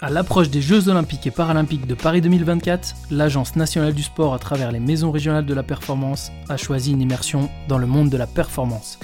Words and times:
À 0.00 0.10
l'approche 0.10 0.48
des 0.48 0.62
Jeux 0.62 0.88
Olympiques 0.88 1.26
et 1.26 1.32
Paralympiques 1.32 1.88
de 1.88 1.94
Paris 1.94 2.20
2024, 2.20 2.94
l'Agence 3.10 3.56
nationale 3.56 3.92
du 3.92 4.04
sport, 4.04 4.32
à 4.32 4.38
travers 4.38 4.70
les 4.70 4.78
maisons 4.78 5.10
régionales 5.10 5.44
de 5.44 5.54
la 5.54 5.64
performance, 5.64 6.30
a 6.48 6.56
choisi 6.56 6.92
une 6.92 7.00
immersion 7.00 7.50
dans 7.66 7.78
le 7.78 7.88
monde 7.88 8.08
de 8.08 8.16
la 8.16 8.28
performance. 8.28 9.00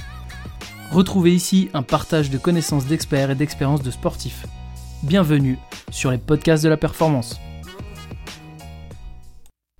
Retrouvez 0.93 1.35
ici 1.35 1.69
un 1.75 1.83
partage 1.83 2.30
de 2.30 2.38
connaissances 2.38 2.87
d'experts 2.87 3.33
et 3.33 3.35
d'expériences 3.35 3.83
de 3.83 3.90
sportifs. 3.90 4.47
Bienvenue 5.03 5.58
sur 5.90 6.12
les 6.12 6.19
podcasts 6.19 6.62
de 6.62 6.69
la 6.69 6.76
performance. 6.76 7.40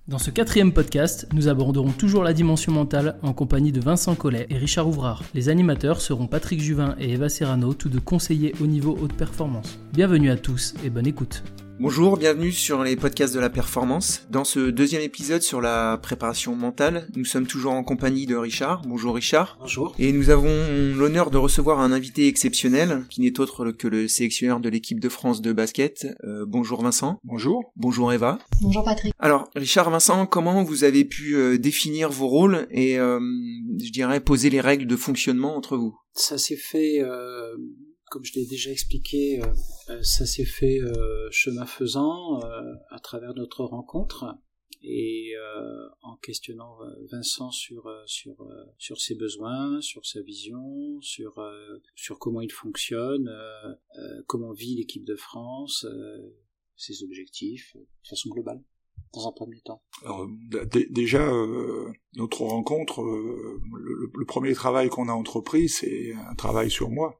Dans 0.07 0.19
ce 0.19 0.29
quatrième 0.29 0.71
podcast, 0.71 1.27
nous 1.33 1.47
aborderons 1.47 1.89
toujours 1.89 2.23
la 2.23 2.33
dimension 2.33 2.71
mentale 2.71 3.17
en 3.23 3.33
compagnie 3.33 3.71
de 3.71 3.81
Vincent 3.81 4.13
Collet 4.13 4.45
et 4.51 4.57
Richard 4.57 4.87
Ouvrard. 4.87 5.23
Les 5.33 5.49
animateurs 5.49 5.99
seront 5.99 6.27
Patrick 6.27 6.61
Juvin 6.61 6.95
et 6.99 7.13
Eva 7.13 7.27
Serrano, 7.27 7.73
tous 7.73 7.89
deux 7.89 7.99
conseillers 7.99 8.53
au 8.61 8.67
niveau 8.67 8.95
haute 9.01 9.13
performance. 9.13 9.79
Bienvenue 9.93 10.29
à 10.29 10.37
tous 10.37 10.75
et 10.83 10.91
bonne 10.91 11.07
écoute. 11.07 11.41
Bonjour, 11.77 12.15
bienvenue 12.15 12.53
sur 12.53 12.83
les 12.83 12.95
podcasts 12.95 13.35
de 13.35 13.39
la 13.39 13.49
performance. 13.49 14.25
Dans 14.29 14.45
ce 14.45 14.69
deuxième 14.69 15.01
épisode 15.01 15.41
sur 15.41 15.59
la 15.59 15.97
préparation 16.01 16.55
mentale, 16.55 17.09
nous 17.17 17.25
sommes 17.25 17.47
toujours 17.47 17.73
en 17.73 17.83
compagnie 17.83 18.25
de 18.25 18.35
Richard. 18.35 18.81
Bonjour 18.87 19.13
Richard. 19.13 19.57
Bonjour. 19.59 19.93
Et 19.99 20.13
nous 20.13 20.29
avons 20.29 20.55
l'honneur 20.95 21.31
de 21.31 21.37
recevoir 21.37 21.81
un 21.81 21.91
invité 21.91 22.29
exceptionnel 22.29 23.03
qui 23.09 23.19
n'est 23.19 23.41
autre 23.41 23.71
que 23.71 23.89
le 23.89 24.07
sélectionneur 24.07 24.61
de 24.61 24.69
l'équipe 24.69 25.01
de 25.01 25.09
France 25.09 25.41
de 25.41 25.51
basket. 25.51 26.07
Euh, 26.23 26.45
bonjour 26.47 26.81
Vincent. 26.81 27.19
Bonjour. 27.25 27.73
Bonjour 27.75 28.13
Eva. 28.13 28.39
Bonjour 28.61 28.85
Patrick. 28.85 29.13
Alors 29.19 29.49
Richard, 29.53 29.89
Vincent, 29.89 30.25
comment 30.27 30.63
vous 30.63 30.85
avez 30.85 31.03
pu 31.03 31.35
euh, 31.35 31.57
définir 31.57 32.09
vos 32.09 32.27
rôles 32.27 32.67
et 32.71 32.97
euh, 32.97 33.19
je 33.83 33.91
dirais 33.91 34.21
poser 34.21 34.49
les 34.49 34.61
règles 34.61 34.87
de 34.87 34.95
fonctionnement 34.95 35.57
entre 35.57 35.75
vous? 35.75 35.93
Ça 36.13 36.37
s'est 36.37 36.55
fait 36.55 37.01
comme 38.15 38.23
je 38.23 38.31
l'ai 38.35 38.45
déjà 38.45 38.71
expliqué, 38.71 39.41
euh, 39.41 39.47
euh, 39.89 40.01
ça 40.01 40.25
s'est 40.25 40.45
fait 40.45 40.79
euh, 40.79 41.27
chemin 41.31 41.65
faisant 41.65 42.39
à 42.89 42.99
travers 43.03 43.33
notre 43.33 43.65
rencontre 43.65 44.37
et 44.81 45.33
en 46.01 46.15
questionnant 46.17 46.77
Vincent 47.11 47.49
sur 47.51 47.91
sur 48.05 48.47
sur 48.77 49.01
ses 49.01 49.15
besoins, 49.15 49.81
sur 49.81 50.05
sa 50.05 50.21
vision, 50.21 51.01
sur 51.01 51.43
sur 51.95 52.19
comment 52.19 52.39
il 52.39 52.51
fonctionne, 52.51 53.27
comment 54.27 54.53
vit 54.53 54.75
l'équipe 54.75 55.03
de 55.03 55.15
France, 55.15 55.87
ses 56.77 57.03
objectifs 57.03 57.75
de 57.75 58.07
façon 58.07 58.29
globale 58.29 58.61
dans 59.13 59.27
un 59.27 59.31
premier 59.31 59.59
temps. 59.61 59.81
Alors, 60.03 60.27
déjà, 60.91 61.27
notre 62.15 62.41
rencontre, 62.43 63.01
le, 63.01 64.25
premier 64.25 64.53
travail 64.53 64.89
qu'on 64.89 65.09
a 65.09 65.13
entrepris, 65.13 65.67
c'est 65.67 66.13
un 66.13 66.35
travail 66.35 66.69
sur 66.69 66.91
moi. 66.91 67.19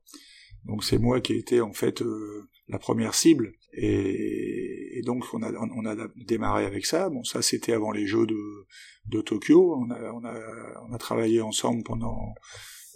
Donc 0.66 0.83
c'est 0.83 0.97
moi 0.97 1.21
qui 1.21 1.33
ai 1.33 1.38
été 1.38 1.61
en 1.61 1.73
fait 1.73 2.02
euh, 2.02 2.47
la 2.67 2.80
première 2.80 3.13
cible 3.13 3.53
et, 3.73 4.97
et, 4.97 5.02
donc 5.03 5.25
on 5.33 5.44
a 5.44 5.52
on 5.52 5.85
a 5.85 6.07
démarré 6.16 6.66
avec 6.66 6.85
ça. 6.85 7.09
Bon 7.09 7.23
ça 7.23 7.41
c'était 7.41 7.73
avant 7.73 7.91
les 7.91 8.07
Jeux 8.07 8.25
de 8.25 8.66
de 9.07 9.22
Tokyo. 9.22 9.75
On 9.77 9.91
a 9.91 10.11
on 10.11 10.25
a 10.25 10.35
on 10.89 10.94
a 10.94 10.97
travaillé 10.97 11.41
ensemble 11.41 11.83
pendant 11.83 12.33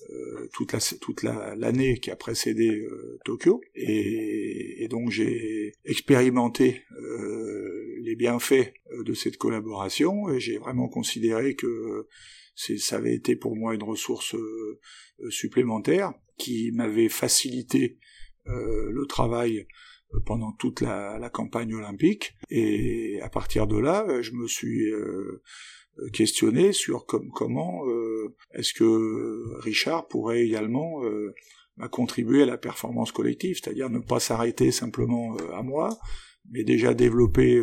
euh, 0.10 0.50
toute 0.54 0.72
la 0.72 0.80
toute 1.00 1.22
l'année 1.24 2.00
qui 2.00 2.10
a 2.10 2.16
précédé 2.16 2.70
euh, 2.70 3.20
Tokyo 3.24 3.62
et, 3.76 4.84
et 4.84 4.88
donc 4.88 5.12
j'ai 5.12 5.74
expérimenté 5.86 6.84
les 8.02 8.16
bienfaits 8.16 8.74
de 9.06 9.14
cette 9.14 9.38
collaboration 9.38 10.30
et 10.30 10.40
j'ai 10.40 10.58
vraiment 10.58 10.88
considéré 10.88 11.56
que 11.56 12.08
ça 12.56 12.96
avait 12.96 13.14
été 13.14 13.36
pour 13.36 13.56
moi 13.56 13.76
une 13.76 13.84
ressource 13.84 14.36
supplémentaire 15.30 16.14
qui 16.40 16.72
m'avait 16.72 17.10
facilité 17.10 18.00
euh, 18.48 18.90
le 18.92 19.06
travail 19.06 19.68
euh, 20.14 20.20
pendant 20.26 20.54
toute 20.54 20.82
la, 20.82 21.30
campagne 21.32 21.76
olympique. 21.76 22.34
Et 22.50 23.20
à 23.22 23.30
partir 23.30 23.68
de 23.68 23.78
là, 23.78 24.06
euh, 24.08 24.24
je 24.24 24.32
me 24.34 24.48
suis 24.48 24.92
questionné 26.14 26.72
sur 26.72 27.06
comment 27.06 27.84
est-ce 28.54 28.74
que 28.74 29.60
Richard 29.60 30.08
pourrait 30.08 30.46
également 30.46 31.02
contribuer 31.92 32.44
à 32.44 32.46
la 32.46 32.58
performance 32.58 33.12
collective, 33.12 33.60
c'est-à-dire 33.62 33.90
ne 33.90 34.00
pas 34.00 34.22
s'arrêter 34.22 34.72
simplement 34.72 35.36
à 35.54 35.62
moi, 35.62 36.00
mais 36.50 36.64
déjà 36.64 36.94
développer 36.94 37.62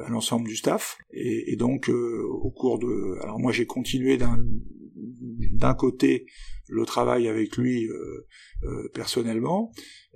à 0.00 0.08
l'ensemble 0.08 0.48
du 0.48 0.56
staff. 0.56 0.96
Et 1.10 1.56
donc, 1.56 1.90
au 1.90 2.50
cours 2.50 2.78
de... 2.78 3.18
Alors 3.20 3.38
moi, 3.38 3.52
j'ai 3.52 3.66
continué 3.66 4.16
d'un 4.16 5.74
côté 5.74 6.24
le 6.68 6.84
travail 6.84 7.28
avec 7.28 7.56
lui 7.56 7.86
euh, 7.88 8.26
euh, 8.64 8.88
personnellement, 8.94 9.72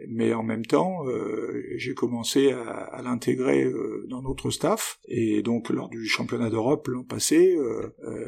mais 0.09 0.33
en 0.33 0.43
même 0.43 0.65
temps, 0.65 1.07
euh, 1.07 1.63
j'ai 1.77 1.95
commencé 1.95 2.53
à, 2.53 2.61
à 2.61 3.03
l'intégrer 3.03 3.67
dans 4.09 4.23
notre 4.23 4.51
staff. 4.51 4.99
Et 5.09 5.43
donc, 5.43 5.71
lors 5.71 5.89
du 5.89 6.07
championnat 6.07 6.51
d'Europe 6.51 6.89
l'an 6.89 7.05
passé, 7.05 7.57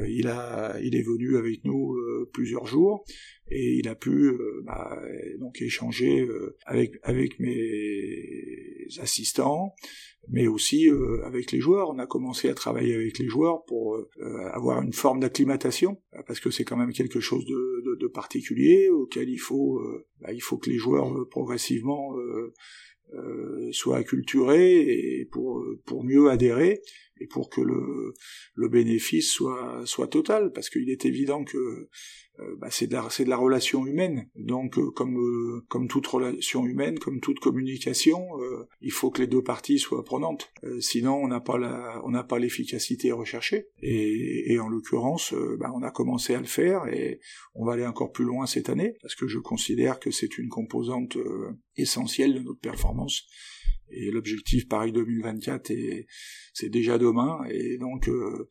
il 0.07 0.27
a, 0.27 0.77
il 0.81 0.95
est 0.95 1.01
venu 1.01 1.37
avec 1.37 1.63
nous 1.63 1.95
plusieurs 2.33 2.65
jours 2.65 3.05
et 3.49 3.75
il 3.77 3.87
a 3.87 3.95
pu 3.95 4.31
bah, 4.63 5.01
donc 5.39 5.61
échanger 5.61 6.27
avec 6.65 6.93
avec 7.03 7.39
mes 7.39 8.87
assistants 9.01 9.73
mais 10.27 10.47
aussi 10.47 10.89
euh, 10.89 11.23
avec 11.25 11.51
les 11.51 11.59
joueurs. 11.59 11.89
On 11.89 11.99
a 11.99 12.05
commencé 12.05 12.49
à 12.49 12.53
travailler 12.53 12.95
avec 12.95 13.17
les 13.19 13.27
joueurs 13.27 13.63
pour 13.65 13.95
euh, 13.95 14.05
avoir 14.51 14.81
une 14.81 14.93
forme 14.93 15.19
d'acclimatation, 15.19 16.01
parce 16.27 16.39
que 16.39 16.51
c'est 16.51 16.63
quand 16.63 16.77
même 16.77 16.93
quelque 16.93 17.19
chose 17.19 17.45
de, 17.45 17.83
de, 17.85 17.95
de 17.99 18.07
particulier 18.21 18.89
auquel 18.89 19.29
il 19.29 19.39
faut, 19.39 19.79
euh, 19.79 20.05
bah, 20.21 20.31
il 20.31 20.41
faut 20.41 20.57
que 20.57 20.69
les 20.69 20.77
joueurs 20.77 21.27
progressivement 21.29 22.13
soient 23.71 23.97
acculturés 23.97 24.79
et 25.19 25.25
pour 25.25 25.65
pour 25.85 26.05
mieux 26.05 26.29
adhérer 26.29 26.81
et 27.21 27.27
pour 27.27 27.49
que 27.49 27.61
le, 27.61 28.69
bénéfice 28.69 29.31
soit 29.85 30.07
total, 30.09 30.51
parce 30.53 30.69
qu'il 30.69 30.89
est 30.89 31.05
évident 31.05 31.43
que 31.43 31.89
euh, 32.39 32.55
bah, 32.57 32.67
c'est 32.71 32.87
de 32.87 33.29
la 33.29 33.37
relation 33.37 33.85
humaine. 33.85 34.27
Donc 34.35 34.77
euh, 34.77 34.91
comme 34.91 35.17
euh, 35.17 35.61
comme 35.67 35.87
toute 35.87 36.07
relation 36.07 36.65
humaine, 36.65 36.97
comme 36.99 37.19
toute 37.19 37.39
communication, 37.39 38.27
il 38.79 38.91
faut 38.91 39.11
que 39.11 39.21
les 39.21 39.27
deux 39.27 39.43
parties 39.43 39.79
soient 39.79 40.03
prenantes. 40.03 40.51
sinon 40.79 41.15
on 41.15 41.27
n'a 41.27 41.39
pas 41.39 41.57
la 41.57 42.01
on 42.05 42.11
n'a 42.11 42.23
pas 42.23 42.39
l'efficacité 42.39 43.11
recherchée. 43.11 43.67
Et, 43.81 44.53
et 44.53 44.59
en 44.59 44.69
l'occurrence, 44.69 45.33
bah, 45.59 45.71
on 45.75 45.83
a 45.83 45.91
commencé 45.91 46.33
à 46.33 46.39
le 46.39 46.45
faire 46.45 46.87
et 46.87 47.19
on 47.53 47.65
va 47.65 47.73
aller 47.73 47.85
encore 47.85 48.11
plus 48.11 48.25
loin 48.25 48.45
cette 48.45 48.69
année 48.69 48.95
parce 49.01 49.15
que 49.15 49.27
je 49.27 49.39
considère 49.39 49.99
que 49.99 50.11
c'est 50.11 50.37
une 50.37 50.49
composante 50.49 51.17
essentielle 51.75 52.33
de 52.33 52.39
notre 52.39 52.59
performance 52.59 53.27
et 53.91 54.11
l'objectif 54.11 54.67
Paris 54.67 54.91
2024 54.91 55.71
est 55.71 56.07
c'est 56.53 56.69
déjà 56.69 56.97
demain 56.97 57.43
et 57.49 57.77
donc 57.77 58.07
euh, 58.09 58.49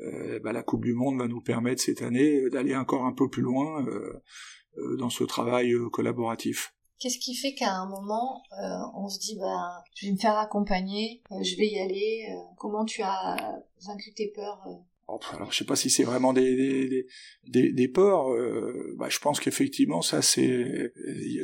euh, 0.00 0.40
bah, 0.40 0.52
la 0.52 0.62
Coupe 0.62 0.84
du 0.84 0.94
Monde 0.94 1.18
va 1.18 1.28
nous 1.28 1.40
permettre 1.40 1.82
cette 1.82 2.02
année 2.02 2.48
d'aller 2.50 2.76
encore 2.76 3.04
un 3.04 3.12
peu 3.12 3.28
plus 3.28 3.42
loin 3.42 3.84
euh, 3.86 4.96
dans 4.98 5.10
ce 5.10 5.24
travail 5.24 5.74
collaboratif. 5.92 6.74
Qu'est-ce 6.98 7.18
qui 7.18 7.34
fait 7.34 7.54
qu'à 7.54 7.74
un 7.74 7.88
moment 7.88 8.42
on 8.94 9.08
se 9.08 9.18
dit 9.18 9.36
bah 9.38 9.82
je 9.94 10.06
vais 10.06 10.12
me 10.12 10.18
faire 10.18 10.38
accompagner, 10.38 11.22
je 11.30 11.56
vais 11.56 11.66
y 11.66 11.78
aller. 11.78 12.26
comment 12.56 12.84
tu 12.84 13.02
as 13.02 13.36
vaincu 13.84 14.14
tes 14.14 14.28
peurs 14.28 14.64
alors 15.08 15.52
je 15.52 15.58
sais 15.58 15.64
pas 15.64 15.76
si 15.76 15.90
c'est 15.90 16.04
vraiment 16.04 16.32
des 16.32 16.56
des, 16.56 17.06
des, 17.48 17.72
des 17.72 17.88
peurs. 17.88 18.32
Euh, 18.32 18.94
bah, 18.98 19.08
je 19.08 19.18
pense 19.18 19.40
qu'effectivement 19.40 20.02
ça 20.02 20.22
c'est 20.22 20.92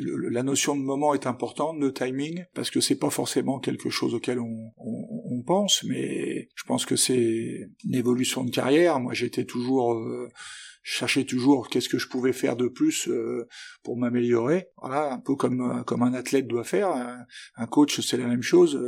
la 0.01 0.43
notion 0.43 0.75
de 0.75 0.81
moment 0.81 1.13
est 1.13 1.27
importante, 1.27 1.79
de 1.79 1.89
timing, 1.89 2.45
parce 2.53 2.69
que 2.69 2.79
c'est 2.79 2.97
pas 2.97 3.09
forcément 3.09 3.59
quelque 3.59 3.89
chose 3.89 4.13
auquel 4.13 4.39
on, 4.39 4.71
on, 4.77 5.21
on 5.25 5.43
pense, 5.43 5.83
mais 5.83 6.49
je 6.55 6.63
pense 6.63 6.85
que 6.85 6.95
c'est 6.95 7.69
une 7.83 7.95
évolution 7.95 8.43
de 8.43 8.51
carrière. 8.51 8.99
Moi 8.99 9.13
j'étais 9.13 9.45
toujours 9.45 9.93
euh, 9.93 10.29
je 10.81 10.93
cherchais 10.93 11.25
toujours 11.25 11.69
qu'est-ce 11.69 11.89
que 11.89 11.99
je 11.99 12.07
pouvais 12.07 12.33
faire 12.33 12.55
de 12.55 12.67
plus 12.67 13.07
euh, 13.09 13.47
pour 13.83 13.97
m'améliorer. 13.97 14.69
Voilà, 14.77 15.13
un 15.13 15.19
peu 15.19 15.35
comme 15.35 15.83
comme 15.85 16.01
un 16.01 16.13
athlète 16.13 16.47
doit 16.47 16.63
faire. 16.63 16.89
Un, 17.55 17.67
coach, 17.67 17.99
c'est 17.99 18.17
la 18.17 18.25
même 18.25 18.41
chose. 18.41 18.79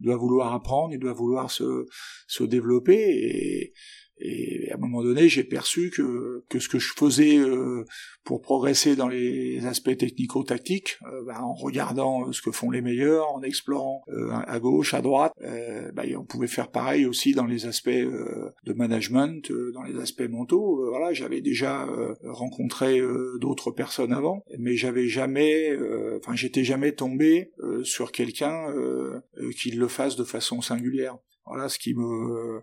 il 0.00 0.06
doit 0.06 0.16
vouloir 0.16 0.54
apprendre, 0.54 0.94
il 0.94 0.98
doit 0.98 1.12
vouloir 1.12 1.50
se 1.50 1.86
se 2.26 2.42
développer 2.42 2.96
et 2.96 3.74
et 4.26 4.70
à 4.72 4.74
un 4.74 4.78
moment 4.78 5.02
donné, 5.02 5.28
j'ai 5.28 5.44
perçu 5.44 5.90
que, 5.90 6.42
ce 6.58 6.68
que 6.68 6.78
je 6.78 6.92
faisais 6.96 7.38
euh, 7.38 7.84
pour 8.24 8.40
progresser 8.40 8.96
dans 8.96 9.06
les 9.06 9.64
aspects 9.66 9.96
technico-tactiques, 9.96 10.98
euh, 11.06 11.22
bah, 11.24 11.42
en 11.42 11.54
regardant 11.54 12.26
euh, 12.26 12.32
ce 12.32 12.42
que 12.42 12.50
font 12.50 12.70
les 12.70 12.80
meilleurs, 12.80 13.32
en 13.32 13.42
explorant 13.42 14.02
à 14.46 14.58
gauche, 14.58 14.94
à 14.94 15.02
droite, 15.02 15.32
bah, 15.94 16.02
on 16.18 16.24
pouvait 16.24 16.46
faire 16.46 16.70
pareil 16.70 17.06
aussi 17.06 17.32
dans 17.32 17.46
les 17.46 17.66
aspects 17.66 17.88
de 17.88 18.72
management, 18.72 19.52
dans 19.72 19.82
les 19.82 19.96
aspects 20.00 20.28
mentaux. 20.28 20.88
voilà, 20.90 21.12
j'avais 21.12 21.40
déjà 21.40 21.86
rencontré 22.24 23.00
d'autres 23.40 23.70
personnes 23.70 24.12
avant, 24.12 24.44
mais 24.58 24.76
j'avais 24.76 25.08
jamais, 25.08 25.76
enfin, 26.16 26.34
j'étais 26.34 26.64
jamais 26.64 26.92
tombé 26.92 27.50
sur 27.82 28.12
quelqu'un 28.12 28.66
qui 29.56 29.70
le 29.70 29.88
fasse 29.88 30.16
de 30.16 30.24
façon 30.24 30.60
singulière. 30.60 31.16
Voilà 31.46 31.68
ce 31.68 31.78
qui 31.78 31.94
me 31.94 32.62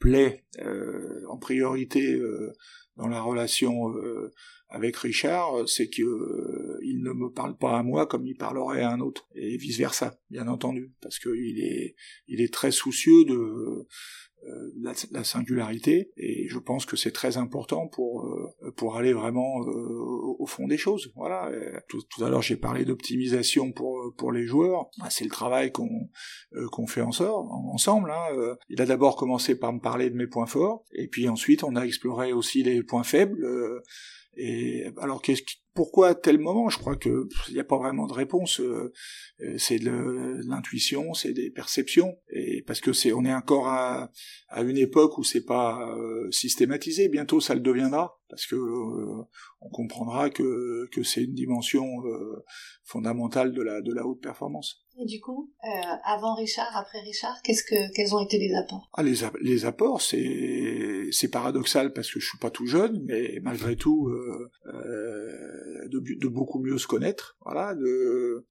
plaît 0.00 0.44
euh, 0.58 1.22
en 1.28 1.38
priorité 1.38 2.14
euh, 2.14 2.52
dans 2.96 3.06
la 3.06 3.20
relation 3.20 3.94
euh, 3.94 4.32
avec 4.68 4.96
Richard, 4.96 5.68
c'est 5.68 5.88
que 5.88 6.78
il 6.82 6.90
il 6.90 7.02
ne 7.02 7.12
me 7.12 7.30
parle 7.30 7.56
pas 7.56 7.78
à 7.78 7.82
moi 7.82 8.06
comme 8.06 8.26
il 8.26 8.36
parlerait 8.36 8.82
à 8.82 8.90
un 8.90 9.00
autre, 9.00 9.28
et 9.34 9.56
vice 9.56 9.78
versa, 9.78 10.20
bien 10.28 10.48
entendu, 10.48 10.92
parce 11.00 11.18
qu'il 11.18 11.60
est, 11.60 11.94
il 12.26 12.40
est 12.40 12.52
très 12.52 12.70
soucieux 12.70 13.24
de 13.24 13.86
euh, 14.46 14.72
la, 14.80 14.92
la, 15.10 15.22
singularité 15.22 16.12
et 16.16 16.48
je 16.48 16.58
pense 16.58 16.86
que 16.86 16.96
c'est 16.96 17.10
très 17.10 17.36
important 17.36 17.88
pour 17.88 18.24
euh, 18.24 18.72
pour 18.74 18.96
aller 18.96 19.12
vraiment 19.12 19.60
euh, 19.60 20.34
au 20.38 20.46
fond 20.46 20.66
des 20.66 20.78
choses 20.78 21.12
voilà 21.14 21.50
tout, 21.88 22.00
tout 22.08 22.24
à 22.24 22.30
l'heure 22.30 22.40
j'ai 22.40 22.56
parlé 22.56 22.86
d'optimisation 22.86 23.70
pour 23.72 24.14
pour 24.16 24.32
les 24.32 24.46
joueurs 24.46 24.88
bah, 24.98 25.08
c'est 25.10 25.24
le 25.24 25.30
travail 25.30 25.72
qu'on 25.72 26.08
qu'on 26.72 26.86
fait 26.86 27.02
ensemble 27.02 27.50
ensemble 27.50 28.10
hein. 28.10 28.56
il 28.70 28.80
a 28.80 28.86
d'abord 28.86 29.16
commencé 29.16 29.58
par 29.58 29.74
me 29.74 29.80
parler 29.80 30.08
de 30.08 30.16
mes 30.16 30.26
points 30.26 30.46
forts 30.46 30.84
et 30.92 31.08
puis 31.08 31.28
ensuite 31.28 31.62
on 31.62 31.76
a 31.76 31.84
exploré 31.84 32.32
aussi 32.32 32.62
les 32.62 32.82
points 32.82 33.04
faibles 33.04 33.46
et 34.40 34.92
alors 34.98 35.20
qu'est-ce 35.22 35.42
qui 35.42 35.56
pourquoi 35.74 36.08
à 36.08 36.14
tel 36.14 36.38
moment? 36.38 36.68
Je 36.68 36.78
crois 36.78 36.96
que 36.96 37.28
il 37.48 37.54
n'y 37.54 37.60
a 37.60 37.64
pas 37.64 37.78
vraiment 37.78 38.06
de 38.06 38.12
réponse. 38.12 38.60
Euh, 38.60 38.92
euh, 39.40 39.54
c'est 39.56 39.78
de 39.78 40.40
l'intuition, 40.48 41.14
c'est 41.14 41.32
des 41.32 41.50
perceptions, 41.50 42.18
et 42.28 42.62
parce 42.66 42.80
que 42.80 42.92
c'est, 42.92 43.12
on 43.12 43.24
est 43.24 43.32
encore 43.32 43.68
à, 43.68 44.10
à 44.48 44.62
une 44.62 44.76
époque 44.76 45.16
où 45.18 45.22
c'est 45.22 45.44
pas 45.44 45.88
euh, 45.96 46.30
systématisé. 46.30 47.08
Bientôt, 47.08 47.40
ça 47.40 47.54
le 47.54 47.60
deviendra, 47.60 48.20
parce 48.28 48.46
que 48.46 48.56
on 49.60 49.68
comprendra 49.70 50.30
que 50.30 50.88
que 50.90 51.02
c'est 51.02 51.22
une 51.22 51.34
dimension 51.34 51.86
fondamentale 52.84 53.52
de 53.52 53.62
la 53.62 53.80
de 53.80 53.92
la 53.94 54.06
haute 54.06 54.20
performance. 54.20 54.86
Et 55.00 55.06
du 55.06 55.20
coup, 55.20 55.50
avant 56.04 56.34
Richard, 56.34 56.76
après 56.76 57.00
Richard, 57.00 57.40
qu'est-ce 57.42 57.64
que 57.64 57.92
quels 57.94 58.14
ont 58.14 58.22
été 58.22 58.38
les 58.38 58.54
apports? 58.54 58.88
Ah, 58.92 59.02
les, 59.02 59.64
apports, 59.64 60.02
c'est 60.02 61.08
c'est 61.10 61.28
paradoxal 61.28 61.92
parce 61.92 62.10
que 62.12 62.20
je 62.20 62.28
suis 62.28 62.38
pas 62.38 62.50
tout 62.50 62.66
jeune, 62.66 63.02
mais 63.06 63.40
malgré 63.42 63.76
tout. 63.76 64.08
Euh, 64.08 64.50
de, 65.88 65.98
de, 65.98 66.28
beaucoup 66.28 66.60
mieux 66.60 66.78
se 66.78 66.86
connaître, 66.86 67.36
voilà, 67.44 67.74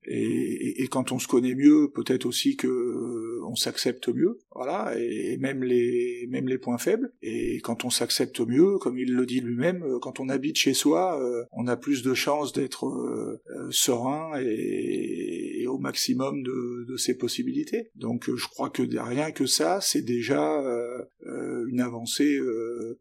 et, 0.05 0.87
quand 0.89 1.11
on 1.11 1.19
se 1.19 1.27
connaît 1.27 1.55
mieux, 1.55 1.91
peut-être 1.93 2.25
aussi 2.25 2.55
que 2.55 2.67
euh, 2.67 3.41
on 3.45 3.55
s'accepte 3.55 4.09
mieux, 4.09 4.39
voilà, 4.53 4.93
et, 4.97 5.37
même 5.37 5.63
les 5.63 6.27
même 6.29 6.47
les 6.47 6.57
points 6.57 6.77
faibles. 6.77 7.11
Et 7.21 7.59
quand 7.61 7.85
on 7.85 7.89
s'accepte 7.89 8.39
mieux, 8.41 8.77
comme 8.79 8.97
il 8.97 9.13
le 9.13 9.25
dit 9.25 9.41
lui-même, 9.41 9.83
euh, 9.83 9.99
quand 9.99 10.19
on 10.19 10.29
habite 10.29 10.57
chez 10.57 10.73
soi, 10.73 11.19
euh, 11.21 11.45
on 11.51 11.67
a 11.67 11.77
plus 11.77 12.03
de 12.03 12.13
chances 12.13 12.53
d'être 12.53 13.39
serein 13.71 14.31
et, 14.39 15.18
au 15.69 15.77
maximum 15.77 16.43
de, 16.43 16.95
ses 16.97 17.15
possibilités. 17.15 17.91
Donc 17.95 18.29
je 18.35 18.47
crois 18.47 18.69
que 18.69 18.83
rien 18.99 19.31
que 19.31 19.45
ça, 19.45 19.79
c'est 19.81 20.01
déjà 20.01 20.61
une 21.67 21.79
avancée 21.79 22.39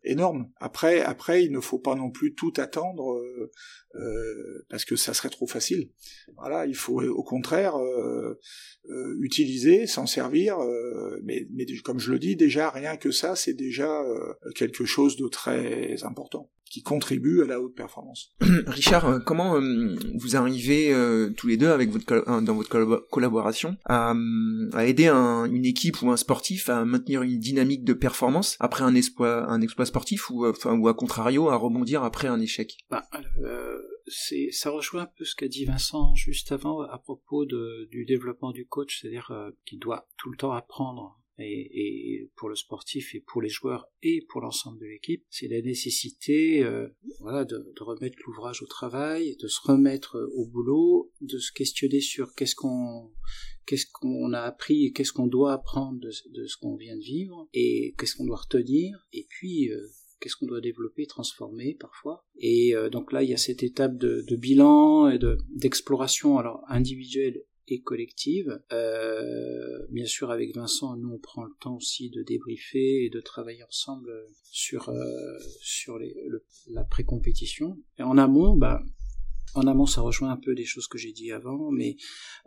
énorme. 0.05 0.51
Après, 0.61 1.01
après, 1.01 1.45
il 1.45 1.53
ne 1.53 1.61
faut 1.61 1.79
pas 1.79 1.95
non 1.95 2.11
plus 2.11 2.35
tout 2.35 2.53
attendre 2.57 3.21
euh, 3.95 4.67
parce 4.69 4.85
que 4.85 4.97
ça 4.97 5.15
serait 5.15 5.31
trop 5.31 5.47
facile. 5.47 5.91
Voilà, 6.37 6.67
il 6.67 6.75
faut 6.75 7.01
au 7.03 7.23
contraire 7.23 7.77
euh, 7.77 8.39
euh, 8.91 9.17
utiliser, 9.21 9.87
s'en 9.87 10.07
servir, 10.07 10.59
mais 11.23 11.47
comme 11.85 11.99
je 11.99 12.13
le 12.13 12.19
dis, 12.19 12.37
déjà 12.37 12.71
rien 12.71 12.97
que 12.97 13.11
ça, 13.11 13.35
c'est 13.35 13.55
déjà 13.55 14.05
quelque 14.55 14.85
chose 14.85 15.17
de 15.17 15.27
très 15.29 16.03
important 16.05 16.51
qui 16.69 16.83
contribue 16.83 17.43
à 17.43 17.47
la 17.47 17.61
haute 17.61 17.75
performance. 17.75 18.35
Richard, 18.67 19.25
comment 19.25 19.59
vous 20.15 20.37
arrivez 20.37 20.95
tous 21.37 21.47
les 21.47 21.57
deux 21.57 21.69
avec 21.69 21.91
votre 21.91 22.41
dans 22.41 22.55
votre 22.55 22.69
collaboration 23.11 23.77
à, 23.85 24.15
à 24.73 24.85
aider 24.87 25.09
une 25.09 25.65
équipe 25.65 26.03
ou 26.03 26.11
un 26.11 26.17
sportif 26.17 26.69
à 26.69 26.85
maintenir 26.85 27.23
une 27.23 27.39
dynamique 27.39 27.85
de 27.85 27.93
performance 27.93 28.57
après 28.61 28.85
un 28.85 28.95
exploit, 28.95 29.51
un 29.51 29.61
exploit 29.61 29.87
sportif 29.87 30.31
ou, 30.31 30.47
enfin, 30.47 30.77
ou 30.77 30.89
à 30.89 30.95
contrario 30.95 31.49
à 31.49 31.57
rebondir 31.57 32.03
après 32.03 32.29
un 32.29 32.41
échec? 32.41 32.79
Bah, 32.91 33.09
c'est 34.09 34.51
ça 34.51 34.71
rejoint 34.71 35.03
un 35.03 35.11
peu 35.17 35.25
ce 35.25 35.35
qu'a 35.35 35.49
dit 35.49 35.65
Vincent 35.65 36.15
juste 36.15 36.53
avant 36.53 36.83
à 36.83 36.99
propos 36.99 37.45
de, 37.45 37.89
du 37.91 38.05
développement 38.05 38.53
du 38.53 38.67
coach, 38.67 39.01
c'est-à-dire 39.01 39.31
euh, 39.31 39.51
qu'il 39.65 39.79
doit 39.79 40.09
tout 40.17 40.31
le 40.31 40.37
temps 40.37 40.53
apprendre. 40.53 41.19
Et, 41.39 42.23
et, 42.23 42.31
pour 42.37 42.49
le 42.49 42.57
sportif 42.57 43.15
et 43.15 43.21
pour 43.21 43.43
les 43.43 43.49
joueurs 43.49 43.89
et 44.03 44.25
pour 44.29 44.41
l'ensemble 44.41 44.79
de 44.81 44.87
l'équipe, 44.87 45.25
c'est 45.31 45.49
la 45.49 45.61
nécessité 45.61 46.63
euh, 46.63 46.89
voilà, 47.21 47.45
de, 47.45 47.57
de 47.57 47.83
remettre 47.83 48.17
l'ouvrage 48.27 48.63
au 48.63 48.67
travail, 48.67 49.37
de 49.37 49.49
se 49.49 49.61
remettre 49.63 50.19
au 50.35 50.47
boulot, 50.47 51.13
de 51.21 51.39
se 51.39 51.53
questionner 51.53 52.01
sur 52.01 52.35
qu'est-ce 52.35 52.55
qu'on 52.55 53.11
qu'est-ce 53.67 53.87
qu'on 53.93 54.33
a 54.33 54.41
appris 54.41 54.87
et 54.87 54.93
qu'est-ce 54.93 55.13
qu'on 55.13 55.27
doit 55.27 55.53
apprendre 55.53 56.01
de, 56.01 56.11
de 56.31 56.47
ce 56.47 56.57
qu'on 56.57 56.77
vient 56.77 56.97
de 56.97 57.03
vivre 57.03 57.49
et 57.53 57.95
qu'est-ce 57.99 58.17
qu'on 58.17 58.25
doit 58.25 58.39
retenir 58.39 59.07
et 59.13 59.27
puis 59.29 59.71
euh, 59.71 59.81
qu'est-ce 60.21 60.37
qu'on 60.37 60.47
doit 60.47 60.61
développer, 60.61 61.07
transformer 61.07 61.77
parfois. 61.79 62.25
Et 62.39 62.75
euh, 62.75 62.91
donc 62.91 63.13
là, 63.13 63.23
il 63.23 63.31
y 63.31 63.35
a 63.35 63.39
cette 63.39 63.63
étape 63.63 63.97
de, 63.97 64.25
de 64.27 64.37
bilan 64.37 65.09
et 65.09 65.19
d'exploration, 65.51 66.39
alors 66.39 66.63
individuelle 66.69 67.43
et 67.71 67.81
collective. 67.81 68.61
Euh, 68.73 69.87
bien 69.91 70.07
sûr, 70.07 70.31
avec 70.31 70.55
Vincent, 70.55 70.97
nous 70.97 71.11
on 71.11 71.19
prend 71.19 71.45
le 71.45 71.53
temps 71.61 71.77
aussi 71.77 72.11
de 72.11 72.23
débriefer 72.23 73.05
et 73.05 73.11
de 73.11 73.21
travailler 73.21 73.63
ensemble 73.65 74.11
sur 74.51 74.89
euh, 74.89 75.39
sur 75.61 75.99
les, 75.99 76.15
la 76.71 76.85
pré-compétition. 76.85 77.79
Et 77.99 78.03
en 78.03 78.19
amont, 78.19 78.57
bah, 78.57 78.83
en 79.55 79.67
amont, 79.67 79.87
ça 79.87 80.01
rejoint 80.01 80.31
un 80.31 80.37
peu 80.37 80.53
les 80.53 80.65
choses 80.65 80.87
que 80.87 80.99
j'ai 80.99 81.13
dit 81.13 81.33
avant, 81.33 81.71
mais 81.71 81.97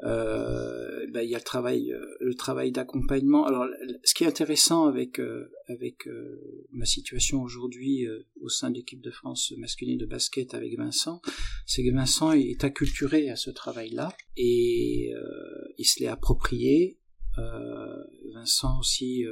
euh, 0.03 1.07
bah, 1.11 1.23
il 1.23 1.29
y 1.29 1.35
a 1.35 1.37
le 1.37 1.43
travail, 1.43 1.91
euh, 1.91 2.05
le 2.19 2.35
travail 2.35 2.71
d'accompagnement. 2.71 3.45
Alors, 3.45 3.65
ce 4.03 4.13
qui 4.13 4.23
est 4.23 4.27
intéressant 4.27 4.87
avec 4.87 5.19
euh, 5.19 6.67
ma 6.71 6.85
situation 6.85 7.41
aujourd'hui 7.41 8.07
au 8.41 8.49
sein 8.49 8.69
de 8.69 8.75
l'équipe 8.75 9.01
de 9.01 9.11
France 9.11 9.53
masculine 9.57 9.97
de 9.97 10.05
basket 10.05 10.53
avec 10.53 10.77
Vincent, 10.77 11.21
c'est 11.65 11.83
que 11.83 11.93
Vincent 11.93 12.31
est 12.31 12.63
acculturé 12.63 13.29
à 13.29 13.35
ce 13.35 13.49
travail-là 13.49 14.13
et 14.37 15.11
il 15.77 15.85
se 15.85 15.99
l'est 15.99 16.07
approprié. 16.07 16.97
Vincent 18.33 18.79
aussi 18.79 19.25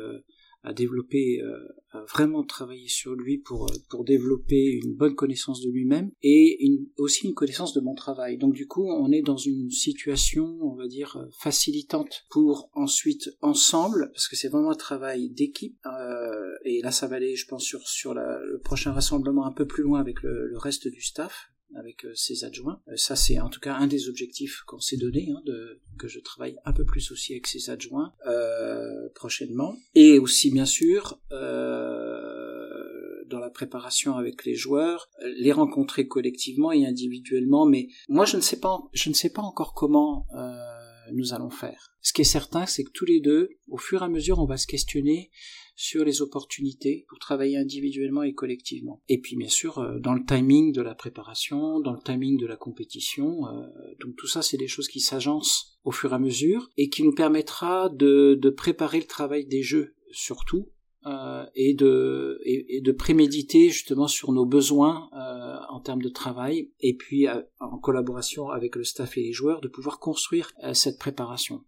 à 0.64 0.74
développer, 0.74 1.42
euh, 1.42 1.58
à 1.92 2.02
vraiment 2.04 2.44
travailler 2.44 2.88
sur 2.88 3.16
lui 3.16 3.38
pour 3.38 3.72
euh, 3.72 3.76
pour 3.90 4.04
développer 4.04 4.80
une 4.84 4.96
bonne 4.96 5.16
connaissance 5.16 5.62
de 5.62 5.70
lui-même 5.70 6.12
et 6.22 6.66
une, 6.66 6.88
aussi 6.98 7.28
une 7.28 7.34
connaissance 7.34 7.74
de 7.74 7.82
mon 7.82 7.96
travail. 7.96 8.38
Donc 8.38 8.54
du 8.54 8.68
coup, 8.68 8.86
on 8.86 9.12
est 9.12 9.22
dans 9.22 9.38
une 9.38 9.70
situation, 9.72 10.46
on 10.62 10.76
va 10.76 10.88
dire, 10.88 11.18
euh, 11.18 11.30
facilitante 11.40 12.26
pour 12.30 12.70
ensuite 12.74 13.30
ensemble, 13.42 14.12
parce 14.14 14.28
que 14.28 14.36
c'est 14.36 14.50
vraiment 14.50 14.72
un 14.72 14.76
travail 14.76 15.30
d'équipe. 15.30 15.78
Euh, 15.86 16.58
et 16.66 16.82
là, 16.82 16.92
ça 16.92 17.08
va 17.08 17.16
aller, 17.16 17.36
je 17.36 17.48
pense, 17.48 17.64
sur 17.64 17.88
sur 17.88 18.14
la, 18.14 18.40
le 18.44 18.60
prochain 18.60 18.92
rassemblement 18.92 19.46
un 19.46 19.54
peu 19.54 19.66
plus 19.66 19.84
loin 19.84 20.00
avec 20.00 20.22
le, 20.22 20.48
le 20.48 20.58
reste 20.58 20.88
du 20.88 21.02
staff 21.02 21.50
avec 21.76 22.06
euh, 22.06 22.14
ses 22.16 22.44
adjoints. 22.44 22.82
Euh, 22.88 22.96
ça, 22.96 23.16
c'est 23.16 23.40
en 23.40 23.50
tout 23.50 23.60
cas 23.60 23.76
un 23.76 23.88
des 23.88 24.10
objectifs 24.10 24.62
qu'on 24.66 24.80
s'est 24.80 24.98
donné, 24.98 25.30
hein, 25.32 25.42
de, 25.46 25.80
que 25.98 26.08
je 26.08 26.20
travaille 26.20 26.58
un 26.66 26.74
peu 26.74 26.86
plus 26.86 27.12
aussi 27.12 27.34
avec 27.34 27.48
ses 27.48 27.70
adjoints 27.70 28.14
euh, 28.28 29.10
prochainement. 29.16 29.76
Et 29.96 30.20
aussi, 30.20 30.52
bien 30.52 30.66
sûr, 30.66 31.20
euh, 31.32 33.24
dans 33.28 33.40
la 33.40 33.50
préparation 33.50 34.16
avec 34.16 34.46
les 34.46 34.56
joueurs, 34.56 35.10
les 35.38 35.52
rencontrer 35.52 36.08
collectivement 36.08 36.72
et 36.72 36.86
individuellement. 36.86 37.66
Mais 37.66 37.88
moi, 38.08 38.26
je 38.26 38.38
ne 38.38 38.42
sais 38.42 38.60
pas, 38.60 38.80
je 38.94 39.10
ne 39.10 39.14
sais 39.14 39.30
pas 39.30 39.42
encore 39.42 39.74
comment 39.74 40.26
euh, 40.36 40.79
nous 41.14 41.34
allons 41.34 41.50
faire. 41.50 41.94
Ce 42.02 42.14
qui 42.14 42.22
est 42.22 42.26
certain, 42.26 42.66
c'est 42.66 42.84
que 42.84 42.92
tous 42.92 43.06
les 43.06 43.20
deux, 43.20 43.50
au 43.68 43.78
fur 43.78 44.02
et 44.02 44.06
à 44.06 44.10
mesure, 44.10 44.40
on 44.40 44.46
va 44.46 44.58
se 44.58 44.68
questionner 44.68 45.30
sur 45.76 46.04
les 46.04 46.22
opportunités 46.22 47.06
pour 47.08 47.20
travailler 47.20 47.58
individuellement 47.58 48.24
et 48.24 48.34
collectivement. 48.34 49.02
Et 49.08 49.22
puis 49.22 49.38
bien 49.38 49.48
sûr 49.48 49.78
euh, 49.78 49.98
dans 50.00 50.14
le 50.14 50.26
timing 50.26 50.74
de 50.74 50.82
la 50.82 50.94
préparation, 50.94 51.80
dans 51.80 51.94
le 51.94 52.02
timing 52.04 52.38
de 52.38 52.46
la 52.46 52.58
compétition. 52.58 53.48
Euh, 53.48 53.66
donc 54.02 54.18
tout 54.18 54.28
ça 54.28 54.42
c'est 54.42 54.58
des 54.58 54.68
choses 54.68 54.90
qui 54.90 55.00
s'agencent 55.00 55.80
au 55.86 55.92
fur 55.92 56.12
et 56.12 56.16
à 56.16 56.20
mesure 56.20 56.70
et 56.76 56.90
qui 56.90 57.04
nous 57.04 57.14
permettra 57.14 57.88
de, 57.88 58.38
de 58.42 58.50
préparer 58.50 59.00
le 59.00 59.06
travail 59.06 59.46
des 59.46 59.64
jeux 59.64 59.96
surtout 60.12 60.70
euh, 61.10 61.46
et 61.56 61.74
de 61.74 62.92
préméditer 62.92 63.70
justement 63.70 64.08
sur 64.08 64.32
nos 64.32 64.46
besoins 64.46 65.10
euh, 65.14 65.58
en 65.70 65.80
termes 65.80 66.02
de 66.02 66.10
travail 66.10 66.72
et 66.80 66.96
puis 66.96 67.28
euh, 67.28 67.42
en 67.60 67.78
collaboration 67.78 68.50
avec 68.50 68.76
le 68.76 68.84
staff 68.84 69.18
et 69.18 69.24
les 69.24 69.34
joueurs 69.34 69.62
de 69.62 69.68
pouvoir 69.68 70.00
construire 70.00 70.52
cette 70.74 71.00
préparation. 71.00 71.64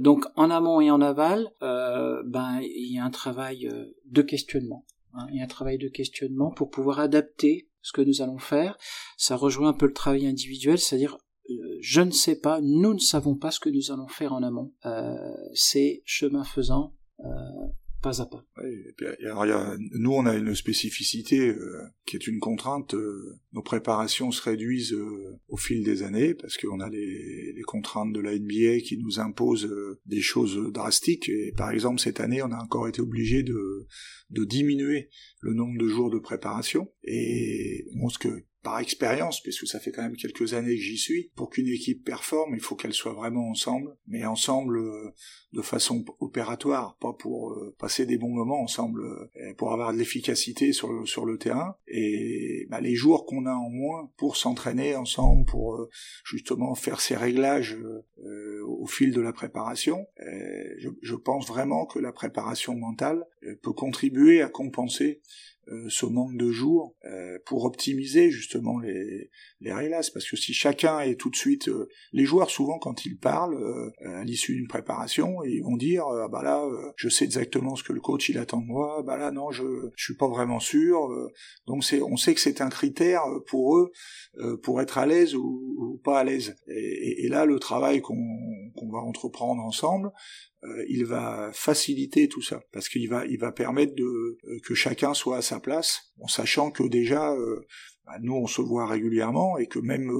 Donc 0.00 0.24
en 0.36 0.50
amont 0.50 0.80
et 0.80 0.90
en 0.90 1.00
aval, 1.00 1.52
ben 1.60 2.60
il 2.62 2.94
y 2.94 2.98
a 2.98 3.04
un 3.04 3.10
travail 3.10 3.68
de 4.06 4.22
questionnement. 4.22 4.84
Hein, 5.14 5.26
il 5.30 5.38
y 5.38 5.40
a 5.40 5.44
un 5.44 5.48
travail 5.48 5.78
de 5.78 5.88
questionnement 5.88 6.50
pour 6.50 6.70
pouvoir 6.70 6.98
adapter 6.98 7.68
ce 7.82 7.92
que 7.92 8.00
nous 8.00 8.22
allons 8.22 8.38
faire. 8.38 8.76
Ça 9.16 9.36
rejoint 9.36 9.68
un 9.68 9.74
peu 9.74 9.86
le 9.86 9.92
travail 9.92 10.26
individuel, 10.26 10.78
c'est-à-dire 10.78 11.18
je 11.80 12.00
ne 12.00 12.10
sais 12.10 12.36
pas, 12.36 12.60
nous 12.62 12.94
ne 12.94 12.98
savons 12.98 13.36
pas 13.36 13.50
ce 13.50 13.60
que 13.60 13.68
nous 13.68 13.92
allons 13.92 14.08
faire 14.08 14.32
en 14.32 14.42
amont. 14.42 14.72
c'est 15.52 16.02
chemin 16.04 16.44
faisant, 16.44 16.94
pas 18.02 18.20
à 18.20 18.26
pas. 18.26 18.44
alors, 19.40 19.76
nous, 19.92 20.12
on 20.12 20.26
a 20.26 20.34
une 20.34 20.54
spécificité 20.54 21.48
euh, 21.48 21.82
qui 22.04 22.16
est 22.16 22.26
une 22.26 22.40
contrainte. 22.40 22.94
Euh, 22.94 23.38
nos 23.52 23.62
préparations 23.62 24.32
se 24.32 24.42
réduisent 24.42 24.92
euh, 24.92 25.38
au 25.48 25.56
fil 25.56 25.84
des 25.84 26.02
années 26.02 26.34
parce 26.34 26.56
qu'on 26.56 26.80
a 26.80 26.90
les, 26.90 27.52
les, 27.52 27.62
contraintes 27.62 28.12
de 28.12 28.20
la 28.20 28.36
NBA 28.36 28.80
qui 28.84 28.98
nous 28.98 29.20
imposent 29.20 29.72
des 30.04 30.20
choses 30.20 30.72
drastiques. 30.72 31.28
Et 31.28 31.52
par 31.56 31.70
exemple, 31.70 32.00
cette 32.00 32.20
année, 32.20 32.42
on 32.42 32.50
a 32.50 32.62
encore 32.62 32.88
été 32.88 33.00
obligé 33.00 33.42
de, 33.42 33.86
de 34.30 34.44
diminuer 34.44 35.08
le 35.40 35.54
nombre 35.54 35.78
de 35.78 35.88
jours 35.88 36.10
de 36.10 36.18
préparation. 36.18 36.90
Et 37.04 37.86
bon, 37.94 38.08
ce 38.08 38.18
que 38.18 38.44
par 38.62 38.78
expérience, 38.78 39.40
puisque 39.40 39.66
ça 39.66 39.80
fait 39.80 39.90
quand 39.90 40.02
même 40.02 40.16
quelques 40.16 40.54
années 40.54 40.76
que 40.76 40.80
j'y 40.80 40.96
suis, 40.96 41.30
pour 41.34 41.50
qu'une 41.50 41.68
équipe 41.68 42.04
performe, 42.04 42.54
il 42.54 42.60
faut 42.60 42.76
qu'elle 42.76 42.92
soit 42.92 43.12
vraiment 43.12 43.48
ensemble, 43.48 43.96
mais 44.06 44.24
ensemble 44.24 44.78
euh, 44.78 45.12
de 45.52 45.62
façon 45.62 46.04
opératoire, 46.20 46.96
pas 47.00 47.12
pour 47.12 47.50
euh, 47.50 47.74
passer 47.78 48.06
des 48.06 48.18
bons 48.18 48.30
moments 48.30 48.62
ensemble, 48.62 49.04
euh, 49.04 49.54
pour 49.56 49.72
avoir 49.72 49.92
de 49.92 49.98
l'efficacité 49.98 50.72
sur 50.72 50.92
le, 50.92 51.06
sur 51.06 51.26
le 51.26 51.38
terrain. 51.38 51.76
Et 51.88 52.66
bah, 52.70 52.80
les 52.80 52.94
jours 52.94 53.26
qu'on 53.26 53.46
a 53.46 53.52
en 53.52 53.68
moins 53.68 54.10
pour 54.16 54.36
s'entraîner 54.36 54.94
ensemble, 54.94 55.44
pour 55.46 55.88
justement 56.24 56.74
faire 56.74 57.00
ces 57.00 57.16
réglages 57.16 57.76
au 58.64 58.86
fil 58.86 59.12
de 59.12 59.20
la 59.20 59.32
préparation, 59.32 60.06
je, 60.78 60.88
je 61.00 61.14
pense 61.14 61.48
vraiment 61.48 61.86
que 61.86 61.98
la 61.98 62.12
préparation 62.12 62.74
mentale 62.74 63.24
peut 63.62 63.72
contribuer 63.72 64.42
à 64.42 64.48
compenser 64.48 65.20
euh, 65.22 65.51
ce 65.88 66.06
manque 66.06 66.36
de 66.36 66.50
jours 66.50 66.94
euh, 67.04 67.38
pour 67.46 67.64
optimiser 67.64 68.30
justement 68.30 68.78
les, 68.78 69.30
les 69.60 69.72
réglages 69.72 70.12
parce 70.12 70.28
que 70.28 70.36
si 70.36 70.52
chacun 70.52 71.00
est 71.00 71.14
tout 71.14 71.30
de 71.30 71.36
suite 71.36 71.68
euh, 71.68 71.88
les 72.12 72.24
joueurs 72.24 72.50
souvent 72.50 72.78
quand 72.78 73.04
ils 73.04 73.16
parlent 73.16 73.92
à 74.04 74.24
l'issue 74.24 74.54
d'une 74.54 74.66
préparation 74.66 75.42
ils 75.44 75.62
vont 75.62 75.76
dire 75.76 76.04
ah 76.06 76.28
bah 76.28 76.42
là 76.42 76.64
je 76.96 77.08
sais 77.08 77.24
exactement 77.24 77.76
ce 77.76 77.84
que 77.84 77.92
le 77.92 78.00
coach 78.00 78.28
il 78.28 78.38
attend 78.38 78.60
de 78.60 78.66
moi. 78.66 79.02
Bah 79.06 79.16
là 79.16 79.30
non 79.30 79.50
je 79.50 79.62
je 79.94 80.04
suis 80.04 80.16
pas 80.16 80.28
vraiment 80.28 80.60
sûr. 80.60 81.08
Donc 81.66 81.84
c'est 81.84 82.02
on 82.02 82.16
sait 82.16 82.34
que 82.34 82.40
c'est 82.40 82.60
un 82.60 82.68
critère 82.68 83.22
pour 83.46 83.78
eux 83.78 83.92
pour 84.62 84.80
être 84.80 84.98
à 84.98 85.06
l'aise 85.06 85.34
ou, 85.34 86.00
pas 86.04 86.20
à 86.20 86.24
l'aise. 86.24 86.56
Et, 86.68 87.24
et, 87.24 87.28
là 87.28 87.44
le 87.44 87.58
travail 87.58 88.00
qu'on 88.00 88.16
qu'on 88.74 88.90
va 88.90 88.98
entreprendre 88.98 89.62
ensemble 89.62 90.12
euh, 90.64 90.84
il 90.88 91.04
va 91.04 91.50
faciliter 91.52 92.28
tout 92.28 92.42
ça. 92.42 92.62
Parce 92.72 92.88
qu'il 92.88 93.08
va 93.08 93.26
il 93.26 93.38
va 93.38 93.50
permettre 93.50 93.94
de 93.96 94.04
euh, 94.04 94.38
que 94.64 94.74
chacun 94.74 95.12
soit 95.12 95.38
à 95.38 95.42
sa 95.42 95.58
place 95.62 96.12
en 96.20 96.28
sachant 96.28 96.70
que 96.70 96.82
déjà 96.82 97.32
euh, 97.32 97.66
bah, 98.06 98.18
nous 98.20 98.34
on 98.34 98.46
se 98.46 98.62
voit 98.62 98.86
régulièrement 98.86 99.58
et 99.58 99.66
que 99.66 99.78
même 99.78 100.10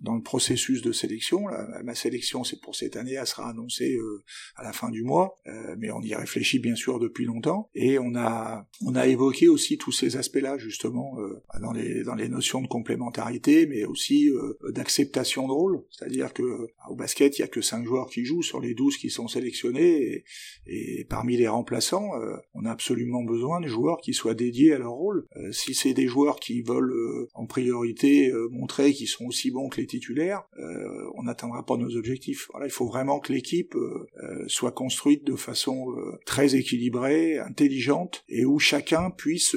dans 0.00 0.14
le 0.14 0.22
processus 0.22 0.82
de 0.82 0.92
sélection. 0.92 1.44
ma 1.84 1.94
sélection, 1.94 2.44
c'est 2.44 2.60
pour 2.60 2.74
cette 2.74 2.96
année, 2.96 3.12
elle 3.12 3.26
sera 3.26 3.48
annoncée 3.50 3.94
euh, 3.94 4.22
à 4.56 4.64
la 4.64 4.72
fin 4.72 4.90
du 4.90 5.02
mois, 5.02 5.38
euh, 5.46 5.74
mais 5.78 5.90
on 5.90 6.00
y 6.00 6.14
réfléchit 6.14 6.58
bien 6.58 6.74
sûr 6.74 6.98
depuis 6.98 7.24
longtemps. 7.24 7.68
Et 7.74 7.98
on 7.98 8.14
a 8.14 8.66
on 8.84 8.94
a 8.94 9.06
évoqué 9.06 9.48
aussi 9.48 9.78
tous 9.78 9.92
ces 9.92 10.16
aspects-là 10.16 10.58
justement 10.58 11.18
euh, 11.20 11.42
dans 11.60 11.72
les 11.72 12.02
dans 12.04 12.14
les 12.14 12.28
notions 12.28 12.62
de 12.62 12.66
complémentarité, 12.66 13.66
mais 13.66 13.84
aussi 13.84 14.30
d'acceptation 14.70 15.46
de 15.46 15.52
rôle. 15.52 15.84
C'est-à-dire 15.90 16.32
que 16.32 16.42
au 16.88 16.96
basket, 16.96 17.38
il 17.38 17.42
y 17.42 17.44
a 17.44 17.48
que 17.48 17.60
cinq 17.60 17.84
joueurs 17.84 18.08
qui 18.08 18.24
jouent 18.24 18.42
sur 18.42 18.60
les 18.60 18.74
12 18.74 18.96
qui 18.96 19.10
sont 19.10 19.28
sélectionnés, 19.28 20.24
et, 20.66 21.00
et 21.00 21.04
parmi 21.04 21.36
les 21.36 21.48
remplaçants, 21.48 22.10
on 22.54 22.64
a 22.64 22.70
absolument 22.70 23.22
besoin 23.22 23.60
de 23.60 23.68
joueurs 23.68 24.00
qui 24.00 24.14
soient 24.14 24.34
dédiés 24.34 24.72
à 24.74 24.78
leur 24.78 24.92
rôle. 24.92 25.26
si 25.52 25.74
c'est 25.74 25.94
des 25.94 26.06
joueurs 26.06 26.40
qui 26.40 26.62
veulent 26.62 26.92
en 27.34 27.46
priorité 27.46 28.32
montrer 28.50 28.92
qu'ils 28.92 29.08
sont 29.08 29.26
aussi 29.26 29.50
bons 29.50 29.68
que 29.68 29.80
les 29.80 29.86
titulaires, 29.86 30.44
euh, 30.58 31.10
on 31.14 31.24
n'atteindra 31.24 31.64
pas 31.64 31.76
nos 31.76 31.96
objectifs. 31.96 32.50
Il 32.64 32.70
faut 32.70 32.86
vraiment 32.86 33.20
que 33.20 33.32
l'équipe 33.32 33.74
euh, 33.74 34.06
euh, 34.22 34.44
soit 34.48 34.72
construite 34.72 35.24
de 35.24 35.36
façon 35.36 35.86
très 36.26 36.54
équilibrée, 36.54 37.38
intelligente, 37.38 38.24
et 38.28 38.44
où 38.44 38.58
chacun 38.58 39.10
puisse 39.10 39.56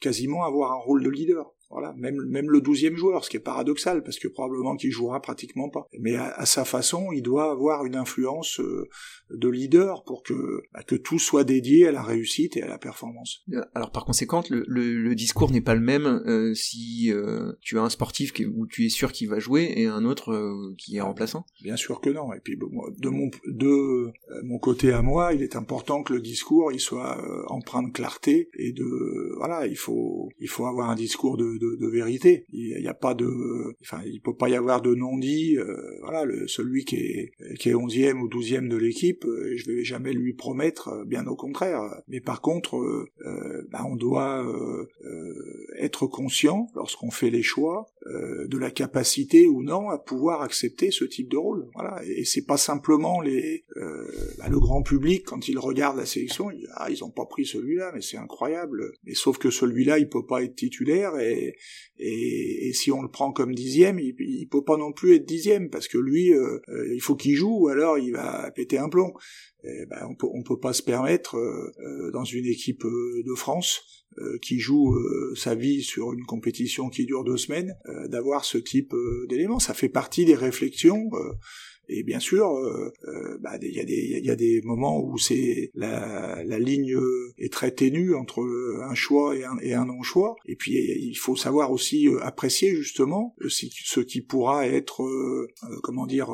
quasiment 0.00 0.44
avoir 0.44 0.72
un 0.72 0.78
rôle 0.78 1.02
de 1.02 1.10
leader. 1.10 1.52
Voilà, 1.72 1.94
même 1.96 2.22
même 2.26 2.50
le 2.50 2.60
douzième 2.60 2.96
joueur, 2.96 3.24
ce 3.24 3.30
qui 3.30 3.38
est 3.38 3.40
paradoxal 3.40 4.02
parce 4.02 4.18
que 4.18 4.28
probablement 4.28 4.76
qu'il 4.76 4.90
jouera 4.90 5.20
pratiquement 5.22 5.70
pas. 5.70 5.88
Mais 5.98 6.16
à, 6.16 6.44
sa 6.44 6.66
façon, 6.66 7.12
il 7.12 7.22
doit 7.22 7.50
avoir 7.50 7.86
une 7.86 7.96
influence 7.96 8.60
euh, 8.60 8.88
de 9.30 9.48
leader 9.48 10.04
pour 10.04 10.22
que 10.22 10.62
bah, 10.74 10.82
que 10.82 10.94
tout 10.94 11.18
soit 11.18 11.44
dédié 11.44 11.88
à 11.88 11.92
la 11.92 12.02
réussite 12.02 12.58
et 12.58 12.62
à 12.62 12.68
la 12.68 12.76
performance. 12.76 13.42
Euh, 13.52 13.62
alors 13.74 13.90
par 13.90 14.04
conséquent, 14.04 14.42
le, 14.50 14.64
le, 14.66 15.14
discours 15.14 15.50
n'est 15.50 15.62
pas 15.62 15.74
le 15.74 15.80
même 15.80 16.06
euh, 16.26 16.52
si 16.54 17.10
tu 17.60 17.78
as 17.78 17.82
un 17.82 17.88
sportif 17.88 18.32
où 18.54 18.66
tu 18.66 18.84
es 18.84 18.88
sûr 18.90 19.12
qu'il 19.12 19.28
va 19.28 19.38
jouer 19.38 19.72
et 19.76 19.86
un 19.86 20.04
autre 20.04 20.74
qui 20.76 20.96
est 20.96 21.00
remplaçant. 21.00 21.46
Bien 21.62 21.76
sûr 21.76 22.00
que 22.00 22.10
non. 22.10 22.32
Et 22.34 22.40
puis 22.40 22.56
de 22.56 23.08
mon 23.08 23.30
de 23.46 24.12
mon 24.42 24.58
côté 24.58 24.92
à 24.92 25.00
moi, 25.00 25.32
il 25.32 25.42
est 25.42 25.56
important 25.56 26.02
que 26.02 26.12
le 26.12 26.20
discours 26.20 26.72
il 26.72 26.80
soit 26.80 27.18
empreint 27.48 27.82
de 27.82 27.92
clarté 27.92 28.50
et 28.58 28.72
de 28.72 29.34
voilà, 29.38 29.66
il 29.66 29.76
faut 29.76 30.28
il 30.38 30.48
faut 30.48 30.66
avoir 30.66 30.90
un 30.90 30.96
discours 30.96 31.36
de 31.36 31.61
de, 31.62 31.86
vérité. 31.86 32.46
Il 32.52 32.80
n'y 32.80 32.88
a 32.88 32.94
pas 32.94 33.14
de, 33.14 33.26
enfin, 33.82 34.00
il 34.06 34.20
peut 34.20 34.34
pas 34.34 34.48
y 34.48 34.56
avoir 34.56 34.80
de 34.82 34.94
non-dit. 34.94 35.58
Euh, 35.58 35.74
voilà, 36.00 36.24
le, 36.24 36.46
celui 36.48 36.84
qui 36.84 36.96
est 36.96 37.32
qui 37.58 37.70
est 37.70 37.74
onzième 37.74 38.22
ou 38.22 38.28
douzième 38.28 38.68
de 38.68 38.76
l'équipe, 38.76 39.24
euh, 39.24 39.52
je 39.56 39.70
vais 39.70 39.84
jamais 39.84 40.12
lui 40.12 40.32
promettre, 40.32 40.88
euh, 40.88 41.04
bien 41.04 41.26
au 41.26 41.36
contraire. 41.36 41.80
Mais 42.08 42.20
par 42.20 42.40
contre, 42.40 43.06
bah, 43.70 43.84
on 43.88 43.96
doit 43.96 44.44
être 45.82 46.06
conscient 46.06 46.68
lorsqu'on 46.74 47.10
fait 47.10 47.30
les 47.30 47.42
choix 47.42 47.86
de 48.04 48.58
la 48.58 48.70
capacité 48.70 49.46
ou 49.46 49.62
non 49.62 49.88
à 49.88 49.98
pouvoir 49.98 50.42
accepter 50.42 50.90
ce 50.90 51.04
type 51.04 51.28
de 51.28 51.36
rôle. 51.36 51.68
Voilà, 51.74 52.02
et 52.04 52.24
c'est 52.24 52.44
pas 52.44 52.56
simplement 52.56 53.20
les 53.20 53.64
bah, 53.76 54.48
le 54.48 54.58
grand 54.58 54.82
public 54.82 55.24
quand 55.24 55.48
il 55.48 55.58
regarde 55.58 55.96
la 55.96 56.06
sélection, 56.06 56.50
il 56.50 56.58
dit, 56.58 56.66
ah 56.74 56.90
ils 56.90 57.04
ont 57.04 57.10
pas 57.10 57.26
pris 57.26 57.46
celui-là, 57.46 57.92
mais 57.94 58.00
c'est 58.00 58.16
incroyable. 58.16 58.92
Mais 59.04 59.14
sauf 59.14 59.38
que 59.38 59.50
celui-là, 59.50 59.98
il 59.98 60.08
peut 60.08 60.26
pas 60.26 60.42
être 60.42 60.56
titulaire 60.56 61.18
et 61.18 61.56
et, 61.98 62.72
si 62.72 62.90
on 62.90 63.02
le 63.02 63.08
prend 63.08 63.32
comme 63.32 63.54
dixième, 63.54 63.98
il, 63.98 64.48
peut 64.50 64.64
pas 64.64 64.76
non 64.76 64.92
plus 64.92 65.14
être 65.14 65.24
dixième 65.24 65.70
parce 65.70 65.88
que 65.88 65.98
lui, 65.98 66.32
euh, 66.32 66.58
euh, 66.68 66.94
il 66.94 67.00
faut 67.00 67.14
qu'il 67.14 67.36
joue 67.36 67.64
ou 67.64 67.68
alors 67.68 67.98
il 67.98 68.12
va 68.12 68.50
péter 68.50 68.78
un 68.78 68.88
plomb. 68.88 69.12
ben, 69.62 70.06
on 70.08 70.14
peut, 70.14 70.26
on 70.32 70.42
peut 70.42 70.58
pas 70.58 70.72
se 70.72 70.82
permettre 70.82 71.36
euh, 71.36 72.10
dans 72.12 72.24
une 72.24 72.46
équipe 72.46 72.84
de 72.84 73.34
France 73.34 74.01
qui 74.40 74.58
joue 74.58 74.96
sa 75.34 75.54
vie 75.54 75.82
sur 75.82 76.12
une 76.12 76.24
compétition 76.24 76.88
qui 76.88 77.06
dure 77.06 77.24
deux 77.24 77.36
semaines, 77.36 77.74
d'avoir 78.08 78.44
ce 78.44 78.58
type 78.58 78.94
d'éléments. 79.28 79.58
Ça 79.58 79.74
fait 79.74 79.88
partie 79.88 80.24
des 80.24 80.34
réflexions 80.34 81.10
et 81.88 82.02
bien 82.04 82.20
sûr, 82.20 82.48
euh, 82.48 82.92
euh, 83.08 83.38
bah, 83.40 83.58
il 83.60 83.74
y, 83.74 83.80
a 83.80 83.84
des, 83.84 84.20
y 84.22 84.30
a 84.30 84.36
des 84.36 84.62
moments 84.62 85.02
où 85.04 85.18
c'est 85.18 85.70
la, 85.74 86.42
la 86.44 86.58
ligne 86.58 86.96
est 87.38 87.52
très 87.52 87.72
ténue 87.72 88.14
entre 88.14 88.42
un 88.82 88.94
choix 88.94 89.36
et 89.36 89.44
un, 89.44 89.58
et 89.60 89.74
un 89.74 89.84
non-choix. 89.84 90.36
Et 90.46 90.56
puis 90.56 90.72
il 90.72 91.14
faut 91.16 91.36
savoir 91.36 91.72
aussi 91.72 92.08
euh, 92.08 92.18
apprécier 92.22 92.74
justement 92.74 93.34
ce 93.48 94.00
qui 94.00 94.20
pourra 94.22 94.66
être, 94.66 95.04
comment 95.82 96.06
dire, 96.06 96.30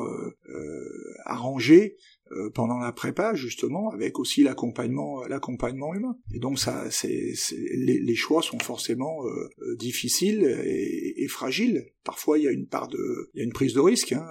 arrangé 1.25 1.97
euh, 2.31 2.51
pendant 2.51 2.77
la 2.77 2.91
prépa 2.91 3.33
justement 3.33 3.89
avec 3.89 4.19
aussi 4.19 4.43
l'accompagnement 4.43 5.25
l'accompagnement 5.25 5.95
humain. 5.95 6.15
Et 6.31 6.37
donc 6.37 6.59
ça 6.59 6.85
c'est 6.91 7.33
les, 7.75 7.99
les, 7.99 8.15
choix 8.15 8.43
sont 8.43 8.59
forcément 8.59 9.25
euh, 9.25 9.49
euh, 9.61 9.75
difficiles 9.77 10.43
et, 10.63 11.23
et, 11.23 11.27
fragiles. 11.27 11.87
Parfois 12.03 12.37
il 12.37 12.43
y 12.43 12.47
a 12.47 12.51
une 12.51 12.67
part 12.67 12.87
de 12.87 13.31
il 13.33 13.39
y 13.39 13.41
a 13.41 13.45
une 13.45 13.51
prise 13.51 13.73
de 13.73 13.79
risque 13.79 14.13
hein. 14.13 14.25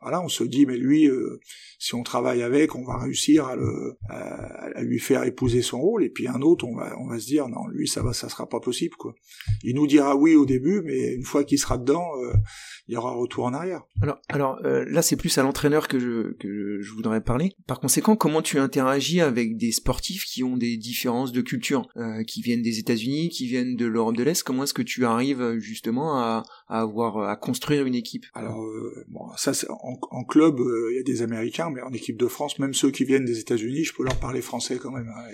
voilà 0.00 0.20
on 0.22 0.28
se 0.28 0.44
dit 0.44 0.66
mais 0.66 0.76
lui 0.76 1.08
si 1.78 1.94
on 1.94 2.02
travaille 2.02 2.42
avec 2.42 2.74
on 2.74 2.84
va 2.84 2.98
réussir 2.98 3.46
à 3.46 3.56
le 3.56 3.96
à, 4.10 4.82
lui 4.82 4.98
faire 4.98 5.22
épouser 5.22 5.62
son 5.62 5.80
rôle 5.80 6.04
et 6.04 6.10
puis 6.10 6.28
un 6.28 6.42
autre 6.42 6.66
on 6.66 6.74
va 6.74 6.98
on 6.98 7.06
va 7.06 7.18
se 7.18 7.26
dire 7.26 7.48
non 7.48 7.66
lui 7.68 7.88
ça 7.88 8.02
va 8.02 8.12
ça 8.12 8.28
sera 8.28 8.48
pas 8.48 8.60
possible 8.60 8.96
quoi. 8.96 9.14
Il 9.62 9.76
nous 9.76 9.86
dira 9.86 10.16
oui 10.16 10.34
au 10.34 10.44
début 10.44 10.82
mais 10.84 11.14
une 11.14 11.24
fois 11.24 11.44
qu'il 11.44 11.58
sera 11.58 11.78
dedans 11.78 12.10
il 12.88 12.94
y 12.94 12.96
aura 12.96 13.10
un 13.10 13.16
retour 13.16 13.44
en 13.44 13.54
arrière. 13.54 13.84
Alors 14.02 14.20
alors 14.28 14.60
là 14.62 15.00
c'est 15.00 15.16
plus 15.16 15.38
à 15.38 15.42
l'entraîneur 15.42 15.88
que 15.88 15.98
je 15.98 16.32
que 16.34 16.80
je 16.82 16.92
voudrais 16.92 17.17
parler. 17.20 17.52
Par 17.66 17.80
conséquent, 17.80 18.16
comment 18.16 18.42
tu 18.42 18.58
interagis 18.58 19.20
avec 19.20 19.56
des 19.56 19.72
sportifs 19.72 20.24
qui 20.24 20.44
ont 20.44 20.56
des 20.56 20.76
différences 20.76 21.32
de 21.32 21.40
culture, 21.40 21.88
euh, 21.96 22.22
qui 22.24 22.42
viennent 22.42 22.62
des 22.62 22.78
États-Unis, 22.78 23.28
qui 23.28 23.46
viennent 23.46 23.76
de 23.76 23.86
l'Europe 23.86 24.16
de 24.16 24.22
l'Est? 24.22 24.42
Comment 24.42 24.64
est-ce 24.64 24.74
que 24.74 24.82
tu 24.82 25.04
arrives 25.04 25.58
justement 25.58 26.18
à, 26.18 26.42
avoir 26.68 27.18
à 27.28 27.36
construire 27.36 27.86
une 27.86 27.94
équipe? 27.94 28.26
Alors, 28.34 28.62
euh, 28.62 29.04
ça, 29.36 29.52
en, 29.68 30.24
club, 30.24 30.60
euh, 30.60 30.88
il 30.92 30.96
y 30.96 31.00
a 31.00 31.02
des 31.02 31.22
Américains, 31.22 31.70
mais 31.70 31.82
en 31.82 31.92
équipe 31.92 32.16
de 32.16 32.26
France, 32.26 32.58
même 32.58 32.74
ceux 32.74 32.90
qui 32.90 33.04
viennent 33.04 33.24
des 33.24 33.38
États-Unis, 33.38 33.84
je 33.84 33.94
peux 33.94 34.04
leur 34.04 34.18
parler 34.18 34.40
français 34.40 34.78
quand 34.78 34.92
même. 34.92 35.08
Hein, 35.08 35.30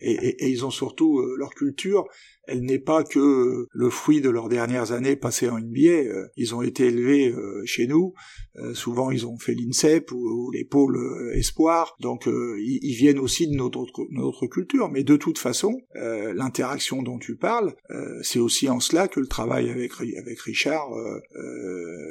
et, 0.00 0.12
et, 0.12 0.48
ils 0.48 0.64
ont 0.64 0.70
surtout 0.70 1.20
leur 1.36 1.50
culture 1.50 2.06
elle 2.44 2.62
n'est 2.62 2.78
pas 2.78 3.04
que 3.04 3.66
le 3.70 3.90
fruit 3.90 4.20
de 4.20 4.28
leurs 4.28 4.48
dernières 4.48 4.92
années 4.92 5.16
passées 5.16 5.48
en 5.48 5.58
NBA. 5.58 5.88
Euh, 5.88 6.26
ils 6.36 6.54
ont 6.54 6.62
été 6.62 6.86
élevés 6.86 7.30
euh, 7.30 7.62
chez 7.64 7.86
nous. 7.86 8.14
Euh, 8.56 8.74
souvent, 8.74 9.10
ils 9.10 9.26
ont 9.26 9.38
fait 9.38 9.54
l'INSEP 9.54 10.10
ou, 10.10 10.50
les 10.50 10.64
pôles 10.64 10.98
espoir. 11.34 11.96
Donc, 12.00 12.26
ils, 12.26 12.94
viennent 12.94 13.18
aussi 13.18 13.48
de 13.48 13.54
notre, 13.54 14.46
culture. 14.46 14.90
Mais 14.90 15.04
de 15.04 15.16
toute 15.16 15.38
façon, 15.38 15.80
l'interaction 15.94 17.02
dont 17.02 17.18
tu 17.18 17.36
parles, 17.36 17.74
c'est 18.22 18.38
aussi 18.38 18.68
en 18.68 18.80
cela 18.80 19.08
que 19.08 19.20
le 19.20 19.26
travail 19.26 19.70
avec, 19.70 19.92
avec 20.00 20.40
Richard 20.40 20.90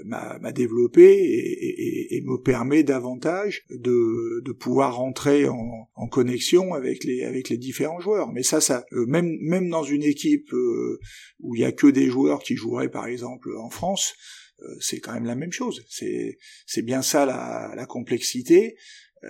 m'a 0.05 0.51
développé 0.51 1.01
et, 2.11 2.21
me 2.25 2.37
permet 2.37 2.83
davantage 2.83 3.63
de, 3.69 4.41
de 4.43 4.51
pouvoir 4.51 4.97
rentrer 4.97 5.47
en, 5.47 5.87
en, 5.95 6.07
connexion 6.07 6.73
avec 6.73 7.03
les, 7.03 7.23
avec 7.23 7.49
les 7.49 7.57
différents 7.57 7.99
joueurs. 7.99 8.31
Mais 8.31 8.43
ça, 8.43 8.61
ça 8.61 8.85
même, 9.07 9.37
même 9.41 9.69
dans 9.69 9.83
une 9.83 10.03
équipe 10.03 10.53
euh, 10.53 10.99
où 11.39 11.55
il 11.55 11.61
y 11.61 11.65
a 11.65 11.71
que 11.71 11.87
des 11.87 12.07
joueurs 12.07 12.41
qui 12.41 12.55
joueraient 12.55 12.91
par 12.91 13.05
exemple 13.05 13.49
en 13.57 13.69
France, 13.69 14.13
euh, 14.13 14.40
c'est 14.79 14.99
quand 14.99 15.13
même 15.13 15.25
la 15.25 15.35
même 15.35 15.51
chose. 15.51 15.85
C'est 15.89 16.37
c'est 16.65 16.81
bien 16.81 17.01
ça 17.01 17.25
la, 17.25 17.85
complexité. 17.85 18.77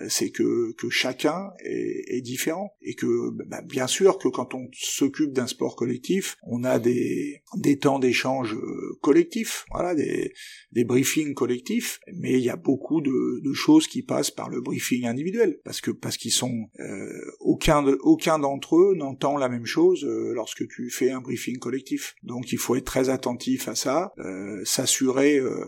C'est 0.07 0.31
que, 0.31 0.73
que 0.73 0.89
chacun 0.89 1.51
est, 1.63 2.17
est 2.17 2.21
différent 2.21 2.75
et 2.81 2.93
que 2.93 3.31
bah, 3.47 3.61
bien 3.61 3.87
sûr 3.87 4.17
que 4.17 4.27
quand 4.27 4.53
on 4.53 4.69
s'occupe 4.73 5.33
d'un 5.33 5.47
sport 5.47 5.75
collectif, 5.75 6.37
on 6.43 6.63
a 6.63 6.79
des, 6.79 7.41
des 7.57 7.77
temps 7.77 7.99
d'échange 7.99 8.55
collectifs, 9.01 9.65
voilà, 9.71 9.95
des, 9.95 10.33
des 10.71 10.83
briefings 10.83 11.33
collectifs, 11.33 11.99
mais 12.13 12.33
il 12.33 12.43
y 12.43 12.49
a 12.49 12.55
beaucoup 12.55 13.01
de, 13.01 13.41
de 13.43 13.53
choses 13.53 13.87
qui 13.87 14.01
passent 14.03 14.31
par 14.31 14.49
le 14.49 14.61
briefing 14.61 15.05
individuel 15.05 15.59
parce 15.63 15.81
que 15.81 15.91
parce 15.91 16.17
qu'ils 16.17 16.31
sont 16.31 16.67
euh, 16.79 17.31
aucun 17.39 17.85
aucun 18.01 18.39
d'entre 18.39 18.77
eux 18.77 18.95
n'entend 18.95 19.37
la 19.37 19.49
même 19.49 19.65
chose 19.65 20.03
euh, 20.03 20.33
lorsque 20.33 20.67
tu 20.67 20.89
fais 20.89 21.11
un 21.11 21.21
briefing 21.21 21.57
collectif. 21.57 22.15
Donc 22.23 22.51
il 22.51 22.57
faut 22.57 22.75
être 22.75 22.85
très 22.85 23.09
attentif 23.09 23.67
à 23.67 23.75
ça, 23.75 24.13
euh, 24.19 24.61
s'assurer 24.65 25.37
euh, 25.37 25.65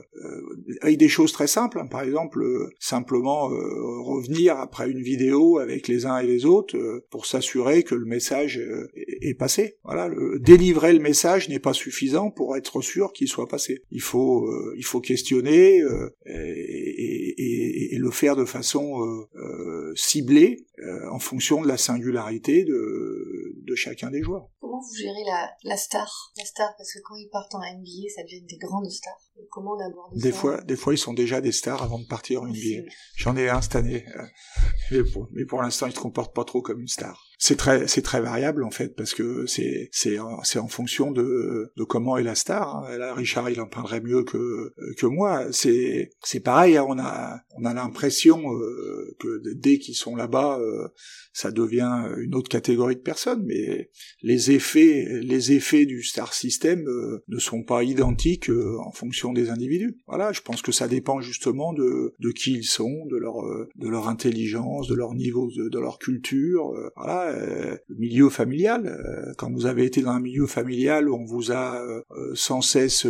avec 0.81 0.97
des 0.97 1.09
choses 1.09 1.31
très 1.31 1.47
simples, 1.47 1.79
hein. 1.79 1.87
par 1.87 2.01
exemple 2.01 2.43
simplement 2.79 3.49
revenir 4.13 4.58
après 4.58 4.89
une 4.89 5.01
vidéo 5.01 5.60
avec 5.60 5.88
les 5.88 6.05
uns 6.05 6.17
et 6.20 6.27
les 6.27 6.46
autres 6.46 7.03
pour 7.10 7.25
s'assurer 7.25 7.84
que 7.84 7.96
le 7.96 8.05
message 8.05 8.62
est 8.96 9.38
passé. 9.38 9.77
Voilà, 9.84 10.10
délivrer 10.39 10.93
le 10.93 11.00
message 11.00 11.50
n'est 11.50 11.60
pas 11.60 11.74
suffisant 11.74 12.32
pour 12.32 12.55
être 12.58 12.82
sûr 12.82 13.13
qu'il 13.13 13.27
soit 13.27 13.48
passé. 13.48 13.84
Il 13.91 14.01
faut 14.01 14.50
il 14.75 14.86
faut 14.86 15.01
questionner 15.01 15.84
et, 16.25 17.98
le 17.98 18.12
faire 18.12 18.36
de 18.36 18.46
façon 18.46 19.27
ciblée 19.96 20.65
en 21.12 21.20
fonction 21.20 21.62
de 21.62 21.67
la 21.67 21.77
singularité 21.77 22.63
de, 22.65 23.75
chacun 23.75 24.12
des 24.12 24.22
joueurs. 24.22 24.50
Comment 24.60 24.79
vous 24.79 24.96
gérez 24.96 25.24
la 25.63 25.77
star? 25.77 26.34
La 26.38 26.46
star, 26.46 26.75
parce 26.77 26.93
que 26.93 27.00
quand 27.03 27.15
ils 27.15 27.29
partent 27.29 27.55
en 27.55 27.60
NBA, 27.60 28.10
ça 28.15 28.24
devient 28.24 28.43
des 28.43 28.58
grandes 28.58 28.89
stars. 28.89 29.20
Comment 29.53 29.74
on 29.74 29.79
aborde 29.79 30.17
des 30.17 30.31
Fois, 30.31 30.62
des 30.62 30.75
fois, 30.75 30.93
ils 30.93 30.98
sont 30.98 31.13
déjà 31.13 31.39
des 31.39 31.51
stars 31.51 31.83
avant 31.83 32.00
de 32.00 32.05
partir 32.05 32.41
en 32.41 32.48
NBA. 32.48 32.89
J'en 33.15 33.38
ai 33.38 33.50
un 33.50 33.62
cette 33.62 33.75
année. 33.75 34.05
Mais 34.91 35.03
pour, 35.03 35.27
mais 35.31 35.45
pour 35.45 35.62
l'instant, 35.62 35.88
ils 35.88 35.93
se 35.93 36.00
comportent 36.00 36.36
pas 36.36 36.43
trop 36.43 36.62
comme 36.62 36.81
une 36.81 36.88
star 36.88 37.24
c'est 37.45 37.57
très 37.57 37.89
c'est 37.89 38.01
très 38.01 38.21
variable 38.21 38.63
en 38.63 38.71
fait 38.71 38.95
parce 38.95 39.13
que 39.13 39.45
c'est 39.47 39.89
c'est 39.91 40.15
c'est 40.43 40.59
en 40.59 40.67
fonction 40.69 41.12
de 41.12 41.73
de 41.75 41.83
comment 41.83 42.15
est 42.15 42.23
la 42.23 42.35
star. 42.35 42.85
Hein. 42.85 42.97
Là, 42.97 43.13
Richard 43.13 43.50
il 43.50 43.59
en 43.59 43.67
parlerait 43.67 44.00
mieux 44.00 44.23
que 44.23 44.71
que 44.97 45.05
moi. 45.07 45.51
C'est 45.51 46.12
c'est 46.23 46.39
pareil. 46.39 46.77
Hein. 46.77 46.85
On 46.88 46.97
a 46.97 47.41
on 47.57 47.65
a 47.65 47.73
l'impression 47.73 48.50
euh, 48.53 49.13
que 49.19 49.41
dès 49.55 49.77
qu'ils 49.77 49.95
sont 49.95 50.15
là-bas, 50.15 50.57
euh, 50.62 50.88
ça 51.33 51.51
devient 51.51 52.13
une 52.17 52.33
autre 52.33 52.47
catégorie 52.47 52.95
de 52.95 53.01
personnes. 53.01 53.43
Mais 53.45 53.89
les 54.21 54.51
effets 54.51 55.05
les 55.21 55.51
effets 55.51 55.85
du 55.85 56.01
star 56.01 56.33
system 56.33 56.88
euh, 56.88 57.25
ne 57.27 57.39
sont 57.39 57.63
pas 57.63 57.83
identiques 57.83 58.50
en 58.50 58.93
fonction 58.93 59.33
des 59.33 59.50
individus. 59.50 59.97
Voilà, 60.07 60.31
je 60.31 60.39
pense 60.39 60.62
que 60.62 60.71
ça 60.71 60.88
dépend 60.88 61.19
justement 61.19 61.73
de 61.73 62.13
de 62.17 62.31
qui 62.31 62.53
ils 62.53 62.63
sont, 62.63 63.05
de 63.07 63.17
leur 63.17 63.43
de 63.75 63.89
leur 63.89 64.07
intelligence, 64.07 64.88
de 64.88 64.95
leur 64.95 65.13
niveau 65.13 65.51
de, 65.57 65.67
de 65.67 65.79
leur 65.79 66.00
culture. 66.00 66.71
voilà 66.95 67.32
euh, 67.33 67.77
milieu 67.89 68.29
familial. 68.29 68.87
Euh, 68.87 69.33
quand 69.37 69.51
vous 69.51 69.65
avez 69.65 69.85
été 69.85 70.01
dans 70.01 70.11
un 70.11 70.19
milieu 70.19 70.45
familial 70.47 71.09
où 71.09 71.15
on 71.15 71.25
vous 71.25 71.51
a 71.51 71.81
euh, 71.81 72.01
sans 72.35 72.61
cesse 72.61 73.07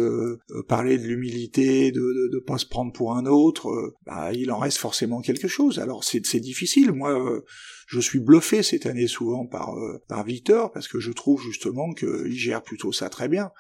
parlé 0.68 0.98
de 0.98 1.04
l'humilité, 1.04 1.92
de 1.92 2.30
ne 2.34 2.40
pas 2.40 2.58
se 2.58 2.66
prendre 2.66 2.92
pour 2.92 3.16
un 3.16 3.26
autre, 3.26 3.94
bah, 4.06 4.32
il 4.34 4.52
en 4.52 4.60
reste 4.60 4.78
forcément 4.78 5.22
quelque 5.22 5.48
chose. 5.48 5.80
Alors 5.80 6.04
c'est 6.04 6.40
difficile. 6.40 6.92
Moi, 6.92 7.42
je 7.88 8.00
suis 8.00 8.20
bluffé 8.20 8.64
cette 8.64 8.86
année 8.86 9.08
souvent 9.08 9.46
par, 9.46 9.76
par 10.08 10.24
Victor 10.24 10.72
parce 10.72 10.88
que 10.88 11.00
je 11.00 11.12
trouve 11.12 11.42
justement 11.42 11.94
qu'il 11.94 12.34
gère 12.34 12.64
plutôt 12.64 12.92
ça 12.92 13.10
très 13.10 13.28
bien. 13.28 13.52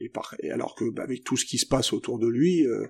Et, 0.00 0.50
alors 0.50 0.74
que 0.74 0.88
bah, 0.90 1.02
avec 1.02 1.24
tout 1.24 1.36
ce 1.36 1.44
qui 1.44 1.58
se 1.58 1.66
passe 1.66 1.92
autour 1.92 2.18
de 2.18 2.26
lui, 2.26 2.66
euh, 2.66 2.86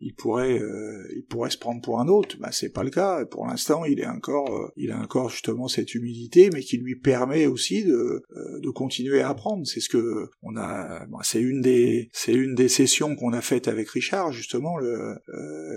il 0.00 0.14
pourrait, 0.14 0.60
euh, 0.60 1.06
il 1.16 1.24
pourrait 1.24 1.50
se 1.50 1.58
prendre 1.58 1.80
pour 1.80 2.00
un 2.00 2.08
autre. 2.08 2.36
Bah 2.38 2.50
c'est 2.52 2.72
pas 2.72 2.84
le 2.84 2.90
cas. 2.90 3.24
Pour 3.26 3.46
l'instant, 3.46 3.84
il 3.84 4.00
est 4.00 4.06
encore, 4.06 4.54
euh, 4.54 4.72
il 4.76 4.90
a 4.92 4.98
encore 4.98 5.28
justement 5.30 5.68
cette 5.68 5.94
humilité, 5.94 6.50
mais 6.52 6.60
qui 6.60 6.76
lui 6.76 6.96
permet 6.96 7.46
aussi 7.46 7.84
de, 7.84 8.22
de 8.60 8.70
continuer 8.70 9.20
à 9.20 9.30
apprendre. 9.30 9.66
C'est 9.66 9.80
ce 9.80 9.88
que 9.88 10.28
on 10.42 10.56
a. 10.56 11.06
Bah, 11.06 11.18
c'est 11.22 11.40
une 11.40 11.60
des, 11.60 12.10
c'est 12.12 12.34
une 12.34 12.54
des 12.54 12.68
sessions 12.68 13.16
qu'on 13.16 13.32
a 13.32 13.40
faites 13.40 13.68
avec 13.68 13.88
Richard 13.90 14.32
justement. 14.32 14.76
Le, 14.76 15.16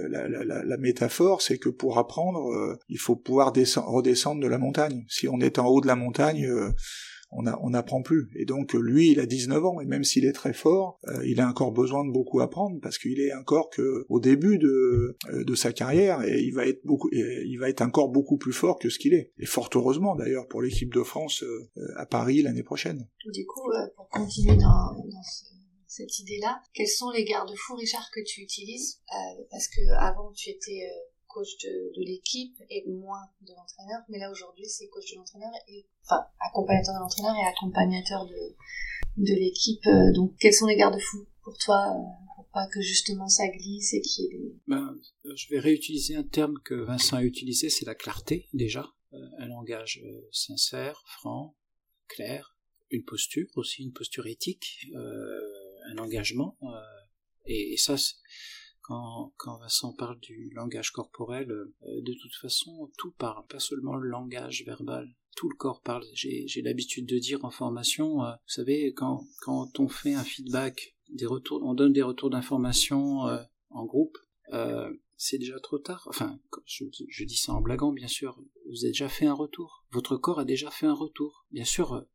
la, 0.09 0.27
la, 0.27 0.63
la, 0.63 0.77
métaphore, 0.77 1.41
c'est 1.41 1.57
que 1.57 1.69
pour 1.69 1.97
apprendre, 1.97 2.77
il 2.89 2.99
faut 2.99 3.15
pouvoir 3.15 3.53
redescendre 3.53 4.41
de 4.41 4.47
la 4.47 4.57
montagne. 4.57 5.05
Si 5.07 5.27
on 5.27 5.39
est 5.39 5.57
en 5.57 5.67
haut 5.67 5.81
de 5.81 5.87
la 5.87 5.95
montagne 5.95 6.47
on 7.31 7.69
n'apprend 7.69 8.01
plus. 8.01 8.29
Et 8.35 8.45
donc 8.45 8.73
lui, 8.73 9.11
il 9.11 9.19
a 9.19 9.25
19 9.25 9.65
ans, 9.65 9.81
et 9.81 9.85
même 9.85 10.03
s'il 10.03 10.25
est 10.25 10.31
très 10.33 10.53
fort, 10.53 10.99
euh, 11.07 11.25
il 11.25 11.41
a 11.41 11.47
encore 11.47 11.71
besoin 11.71 12.05
de 12.05 12.11
beaucoup 12.11 12.39
apprendre 12.39 12.79
parce 12.81 12.97
qu'il 12.97 13.19
est 13.19 13.33
encore 13.33 13.69
que 13.69 14.05
au 14.09 14.19
début 14.19 14.57
de, 14.57 15.17
euh, 15.29 15.55
sa 15.55 15.73
carrière 15.73 16.21
et 16.23 16.41
il 16.41 16.53
va 16.53 16.67
être 16.67 16.85
beaucoup, 16.85 17.09
il 17.11 17.57
va 17.59 17.69
être 17.69 17.81
encore 17.81 18.09
beaucoup 18.09 18.37
plus 18.37 18.53
fort 18.53 18.77
que 18.79 18.89
ce 18.89 18.99
qu'il 18.99 19.13
est. 19.13 19.31
Et 19.39 19.45
fort 19.45 19.69
heureusement 19.73 20.15
d'ailleurs 20.15 20.47
pour 20.47 20.61
l'équipe 20.61 20.93
de 20.93 21.03
France 21.03 21.43
euh, 21.43 21.69
à 21.97 22.05
Paris 22.05 22.41
l'année 22.41 22.63
prochaine. 22.63 23.07
Du 23.33 23.45
coup, 23.45 23.69
pour 23.95 24.09
continuer 24.09 24.57
dans, 24.57 24.95
cette 25.87 26.19
idée-là, 26.19 26.61
quels 26.73 26.89
sont 26.89 27.09
les 27.11 27.23
garde-fous, 27.23 27.75
Richard, 27.75 28.09
que 28.13 28.19
tu 28.25 28.41
utilises? 28.41 28.99
Parce 29.49 29.67
que 29.69 29.81
avant, 29.97 30.31
tu 30.33 30.49
étais 30.49 30.81
coach 31.35 31.57
de, 31.63 32.01
l'équipe 32.01 32.55
et 32.69 32.85
moins 32.87 33.27
de 33.41 33.51
l'entraîneur. 33.53 34.01
Mais 34.07 34.19
là, 34.19 34.31
aujourd'hui, 34.31 34.65
c'est 34.65 34.87
coach 34.87 35.11
de 35.11 35.17
l'entraîneur 35.17 35.51
et, 35.67 35.85
enfin, 36.03 36.25
accompagnateur 36.39 36.95
de 36.95 36.99
l'entraîneur 36.99 37.35
et 37.35 37.45
accompagnateur 37.45 38.25
de, 38.25 38.55
de 39.17 39.33
l'équipe. 39.33 39.85
Euh, 39.87 40.13
donc, 40.13 40.33
quels 40.39 40.53
sont 40.53 40.67
les 40.67 40.77
garde-fous 40.77 41.27
pour 41.43 41.57
toi, 41.57 41.93
euh, 41.93 42.35
pour 42.35 42.47
pas 42.53 42.67
que 42.67 42.81
justement 42.81 43.27
ça 43.27 43.47
glisse 43.49 43.93
et 43.93 44.01
qu'il 44.01 44.23
y 44.23 44.27
ait 44.27 44.37
des... 44.37 44.55
Ben, 44.67 44.97
je 45.35 45.49
vais 45.49 45.59
réutiliser 45.59 46.15
un 46.15 46.23
terme 46.23 46.57
que 46.63 46.73
Vincent 46.73 47.17
a 47.17 47.23
utilisé, 47.23 47.69
c'est 47.69 47.85
la 47.85 47.95
clarté, 47.95 48.47
déjà. 48.53 48.93
Euh, 49.13 49.17
un 49.39 49.47
langage 49.47 50.01
sincère, 50.31 51.03
franc, 51.05 51.55
clair. 52.07 52.57
Une 52.91 53.03
posture 53.03 53.47
aussi, 53.55 53.83
une 53.83 53.93
posture 53.93 54.27
éthique, 54.27 54.87
un 55.89 55.97
engagement. 55.97 56.55
et, 57.45 57.73
et 57.73 57.77
ça, 57.77 57.97
quand, 58.87 59.33
quand 59.37 59.57
Vincent 59.57 59.93
parle 59.93 60.19
du 60.19 60.51
langage 60.53 60.91
corporel, 60.91 61.49
euh, 61.51 62.01
de 62.01 62.13
toute 62.21 62.35
façon, 62.35 62.91
tout 62.97 63.11
parle, 63.11 63.45
pas 63.47 63.59
seulement 63.59 63.95
le 63.95 64.07
langage 64.07 64.63
verbal. 64.65 65.09
Tout 65.35 65.49
le 65.49 65.55
corps 65.55 65.81
parle. 65.81 66.05
J'ai 66.13 66.61
l'habitude 66.61 67.07
de 67.07 67.17
dire 67.17 67.43
en 67.43 67.49
formation, 67.49 68.23
euh, 68.23 68.31
vous 68.31 68.53
savez, 68.53 68.93
quand, 68.93 69.25
on 69.47 69.87
fait 69.87 70.13
un 70.13 70.23
feedback, 70.23 70.95
des 71.09 71.25
retours, 71.25 71.61
on 71.63 71.73
donne 71.73 71.93
des 71.93 72.03
retours 72.03 72.29
d'information 72.29 73.27
euh, 73.27 73.41
en 73.69 73.85
groupe, 73.85 74.17
c'est 75.17 75.37
déjà 75.37 75.59
trop 75.59 75.79
tard. 75.79 76.05
Enfin, 76.09 76.39
je, 76.65 77.23
dis 77.23 77.37
ça 77.37 77.53
en 77.53 77.61
blaguant, 77.61 77.91
bien 77.91 78.07
sûr. 78.07 78.39
Vous 78.69 78.83
avez 78.83 78.91
déjà 78.91 79.09
fait 79.09 79.25
un 79.25 79.33
retour. 79.33 79.85
Votre 79.91 80.17
corps 80.17 80.39
a 80.39 80.45
déjà 80.45 80.69
fait 80.69 80.85
un 80.85 80.93
retour. 80.93 81.45
Bien 81.51 81.63
sûr, 81.63 82.05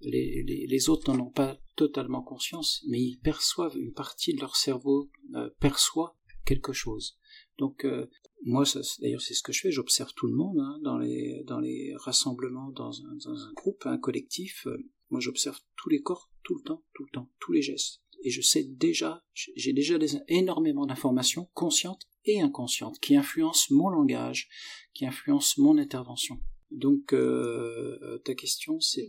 les, 0.00 0.88
autres 0.88 1.12
n'en 1.12 1.26
ont 1.26 1.30
pas 1.30 1.58
totalement 1.76 2.22
conscience, 2.22 2.82
mais 2.88 3.00
ils 3.00 3.18
perçoivent, 3.18 3.76
une 3.76 3.92
partie 3.92 4.34
de 4.34 4.40
leur 4.40 4.56
cerveau 4.56 5.10
perçoit 5.60 6.15
quelque 6.46 6.72
chose. 6.72 7.18
Donc 7.58 7.84
euh, 7.84 8.06
moi, 8.44 8.64
d'ailleurs, 9.00 9.20
c'est 9.20 9.34
ce 9.34 9.42
que 9.42 9.52
je 9.52 9.60
fais. 9.60 9.70
J'observe 9.70 10.12
tout 10.14 10.26
le 10.26 10.34
monde 10.34 10.58
hein, 10.58 10.78
dans 10.82 10.96
les 10.96 11.42
dans 11.44 11.60
les 11.60 11.92
rassemblements, 11.96 12.70
dans 12.70 13.02
un, 13.02 13.16
dans 13.24 13.44
un 13.44 13.52
groupe, 13.52 13.84
un 13.84 13.98
collectif. 13.98 14.66
Euh, 14.66 14.78
moi, 15.10 15.20
j'observe 15.20 15.58
tous 15.76 15.90
les 15.90 16.00
corps, 16.00 16.30
tout 16.42 16.54
le 16.54 16.62
temps, 16.62 16.82
tout 16.94 17.04
le 17.04 17.10
temps, 17.12 17.30
tous 17.38 17.52
les 17.52 17.62
gestes. 17.62 18.00
Et 18.22 18.30
je 18.30 18.40
sais 18.40 18.64
déjà, 18.64 19.22
j'ai 19.34 19.74
déjà 19.74 19.98
des, 19.98 20.16
énormément 20.28 20.86
d'informations 20.86 21.50
conscientes 21.52 22.08
et 22.24 22.40
inconscientes 22.40 22.98
qui 22.98 23.14
influencent 23.14 23.72
mon 23.72 23.90
langage, 23.90 24.48
qui 24.94 25.06
influencent 25.06 25.60
mon 25.60 25.76
intervention. 25.76 26.40
Donc 26.72 27.12
euh, 27.12 28.18
ta 28.24 28.34
question 28.34 28.80
c'est 28.80 29.08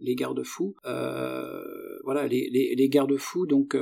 les 0.00 0.14
garde-fous. 0.14 0.76
voilà 0.82 2.28
les, 2.28 2.50
les, 2.50 2.74
les 2.74 2.88
garde-fous 2.90 3.46
donc 3.46 3.74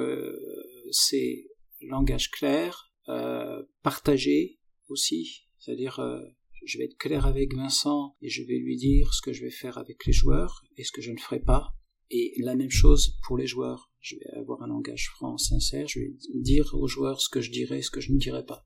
c'est 0.93 1.49
langage 1.81 2.31
clair, 2.31 2.91
euh, 3.09 3.63
partagé 3.83 4.59
aussi, 4.89 5.49
c'est-à-dire 5.59 6.01
euh, 6.01 6.21
je 6.65 6.79
vais 6.79 6.85
être 6.85 6.99
clair 6.99 7.27
avec 7.27 7.55
Vincent 7.55 8.17
et 8.21 8.29
je 8.29 8.43
vais 8.43 8.59
lui 8.59 8.77
dire 8.77 9.13
ce 9.15 9.23
que 9.23 9.33
je 9.33 9.45
vais 9.45 9.51
faire 9.51 9.79
avec 9.79 10.05
les 10.07 10.13
joueurs 10.13 10.63
et 10.77 10.85
ce 10.85 10.93
que 10.93 11.01
je 11.01 11.13
ne 11.13 11.19
ferai 11.19 11.41
pas. 11.41 11.75
Et 12.11 12.35
la 12.39 12.55
même 12.55 12.71
chose 12.71 13.19
pour 13.27 13.37
les 13.37 13.47
joueurs. 13.47 13.91
Je 14.01 14.15
vais 14.17 14.39
avoir 14.39 14.63
un 14.63 14.69
langage 14.69 15.09
franc, 15.09 15.39
sincère. 15.39 15.89
Je 15.89 16.01
vais 16.01 16.15
dire 16.35 16.75
aux 16.75 16.87
joueurs 16.87 17.21
ce 17.21 17.29
que 17.29 17.41
je 17.41 17.51
dirai, 17.51 17.83
ce 17.83 17.91
que 17.91 18.01
je 18.01 18.13
ne 18.13 18.19
dirai 18.19 18.45
pas. 18.45 18.65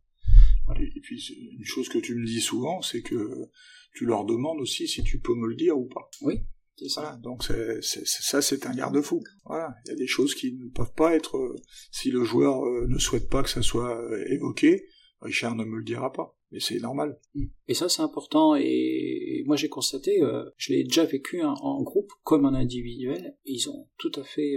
Voilà. 0.67 0.83
Et 0.83 1.01
puis 1.01 1.19
une 1.59 1.65
chose 1.65 1.89
que 1.89 1.99
tu 1.99 2.15
me 2.15 2.27
dis 2.27 2.41
souvent, 2.41 2.83
c'est 2.83 3.01
que 3.01 3.49
tu 3.95 4.05
leur 4.05 4.25
demandes 4.25 4.61
aussi 4.61 4.87
si 4.87 5.03
tu 5.03 5.21
peux 5.21 5.35
me 5.35 5.49
le 5.49 5.57
dire 5.57 5.79
ou 5.79 5.87
pas. 5.87 6.11
Oui. 6.21 6.41
Ça. 6.89 7.19
donc 7.23 7.45
ça, 7.83 8.43
c'est 8.43 8.67
un 8.67 8.75
garde-fou. 8.75 9.23
Voilà, 9.45 9.75
il 9.85 9.91
y 9.91 9.93
a 9.93 9.97
des 9.97 10.07
choses 10.07 10.35
qui 10.35 10.53
ne 10.53 10.69
peuvent 10.71 10.95
pas 10.95 11.15
être. 11.15 11.37
Euh, 11.37 11.57
si 11.91 12.11
le 12.11 12.25
joueur 12.25 12.65
euh, 12.65 12.87
ne 12.89 12.99
souhaite 12.99 13.29
pas 13.29 13.43
que 13.43 13.51
ça 13.51 13.63
soit 13.63 13.99
euh, 14.01 14.25
évoqué, 14.31 14.87
Richard 15.21 15.57
ne 15.57 15.65
me 15.65 15.79
le 15.79 15.85
dira 15.85 16.13
pas. 16.13 16.37
Mais 16.53 16.61
c'est 16.61 16.81
normal. 16.81 17.21
Mm. 17.35 17.47
Et 17.69 17.75
ça, 17.75 17.89
c'est 17.89 18.03
important. 18.03 18.57
Et 18.57 19.43
moi, 19.47 19.57
j'ai 19.57 19.69
constaté, 19.69 20.21
je 20.57 20.73
l'ai 20.73 20.85
déjà 20.85 21.05
vécu 21.05 21.43
en 21.43 21.83
groupe 21.83 22.11
comme 22.25 22.45
en 22.45 22.55
individuel. 22.55 23.37
Ils 23.45 23.69
ont 23.69 23.89
tout 23.99 24.13
à 24.17 24.25
fait, 24.25 24.55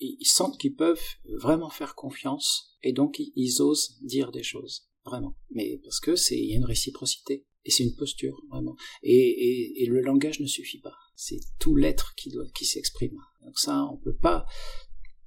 ils 0.00 0.26
sentent 0.26 0.58
qu'ils 0.58 0.74
peuvent 0.74 1.00
vraiment 1.36 1.70
faire 1.70 1.94
confiance, 1.94 2.76
et 2.82 2.92
donc 2.92 3.18
ils 3.18 3.62
osent 3.62 3.98
dire 4.02 4.32
des 4.32 4.42
choses 4.42 4.88
vraiment. 5.04 5.36
Mais 5.50 5.78
parce 5.84 6.00
que 6.00 6.16
c'est 6.16 6.36
il 6.36 6.50
y 6.50 6.54
a 6.54 6.56
une 6.56 6.64
réciprocité. 6.64 7.46
Et 7.68 7.70
c'est 7.70 7.84
une 7.84 7.94
posture, 7.96 8.40
vraiment. 8.50 8.76
Et, 9.02 9.86
le 9.88 10.00
langage 10.00 10.40
ne 10.40 10.46
suffit 10.46 10.80
pas. 10.80 10.94
C'est 11.20 11.40
tout 11.58 11.74
l'être 11.74 12.14
qui 12.14 12.30
doit, 12.30 12.44
qui 12.54 12.64
s'exprime. 12.64 13.16
Donc 13.44 13.58
ça, 13.58 13.84
on 13.92 13.96
peut 13.96 14.14
pas. 14.14 14.46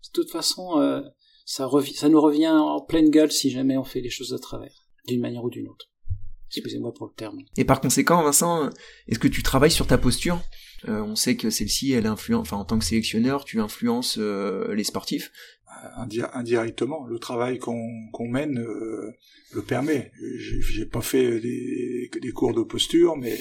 De 0.05 0.09
toute 0.13 0.31
façon, 0.31 0.79
euh, 0.79 1.01
ça, 1.45 1.69
ça 1.95 2.07
nous 2.07 2.21
revient 2.21 2.47
en 2.47 2.79
pleine 2.79 3.09
gueule 3.09 3.29
si 3.29 3.51
jamais 3.51 3.75
on 3.75 3.83
fait 3.83 3.99
les 3.99 4.09
choses 4.09 4.33
à 4.33 4.39
travers, 4.39 4.73
d'une 5.05 5.19
manière 5.19 5.43
ou 5.43 5.49
d'une 5.49 5.67
autre. 5.67 5.91
Excusez-moi 6.47 6.93
pour 6.93 7.07
le 7.07 7.13
terme. 7.13 7.39
Et 7.57 7.65
par 7.65 7.81
conséquent, 7.81 8.23
Vincent, 8.23 8.69
est-ce 9.09 9.19
que 9.19 9.27
tu 9.27 9.43
travailles 9.43 9.69
sur 9.69 9.85
ta 9.85 9.97
posture? 9.97 10.41
Euh, 10.87 11.01
On 11.01 11.15
sait 11.15 11.35
que 11.35 11.49
celle-ci, 11.49 11.91
elle 11.91 12.05
influence, 12.05 12.41
enfin 12.43 12.57
en 12.57 12.65
tant 12.65 12.79
que 12.79 12.85
sélectionneur, 12.85 13.43
tu 13.43 13.59
influences 13.59 14.17
euh, 14.17 14.73
les 14.73 14.85
sportifs. 14.85 15.29
Indirectement, 16.33 17.05
le 17.05 17.19
travail 17.19 17.59
qu'on 17.59 18.27
mène 18.29 18.59
euh, 18.59 19.11
le 19.53 19.61
permet. 19.61 20.13
J'ai 20.37 20.85
pas 20.85 21.01
fait 21.01 21.41
des, 21.41 22.09
des 22.21 22.31
cours 22.31 22.53
de 22.53 22.61
posture, 22.61 23.17
mais 23.17 23.37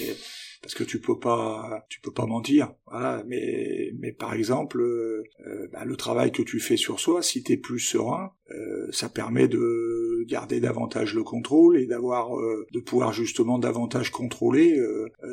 parce 0.70 0.84
que 0.84 0.88
tu 0.88 1.00
peux 1.00 1.18
pas 1.18 1.84
tu 1.88 2.00
peux 2.00 2.12
pas 2.12 2.26
mentir 2.26 2.72
voilà. 2.86 3.24
Mais 3.26 3.92
mais 3.98 4.12
par 4.12 4.34
exemple 4.34 4.80
euh, 4.80 5.24
bah, 5.72 5.84
le 5.84 5.96
travail 5.96 6.30
que 6.30 6.42
tu 6.42 6.60
fais 6.60 6.76
sur 6.76 7.00
soi 7.00 7.22
si 7.22 7.42
tu 7.42 7.52
es 7.52 7.56
plus 7.56 7.80
serein 7.80 8.30
euh, 8.52 8.86
ça 8.92 9.08
permet 9.08 9.48
de 9.48 10.24
garder 10.28 10.60
davantage 10.60 11.14
le 11.14 11.24
contrôle 11.24 11.76
et 11.76 11.86
d'avoir 11.86 12.38
euh, 12.38 12.66
de 12.72 12.78
pouvoir 12.78 13.12
justement 13.12 13.58
davantage 13.58 14.12
contrôler 14.12 14.80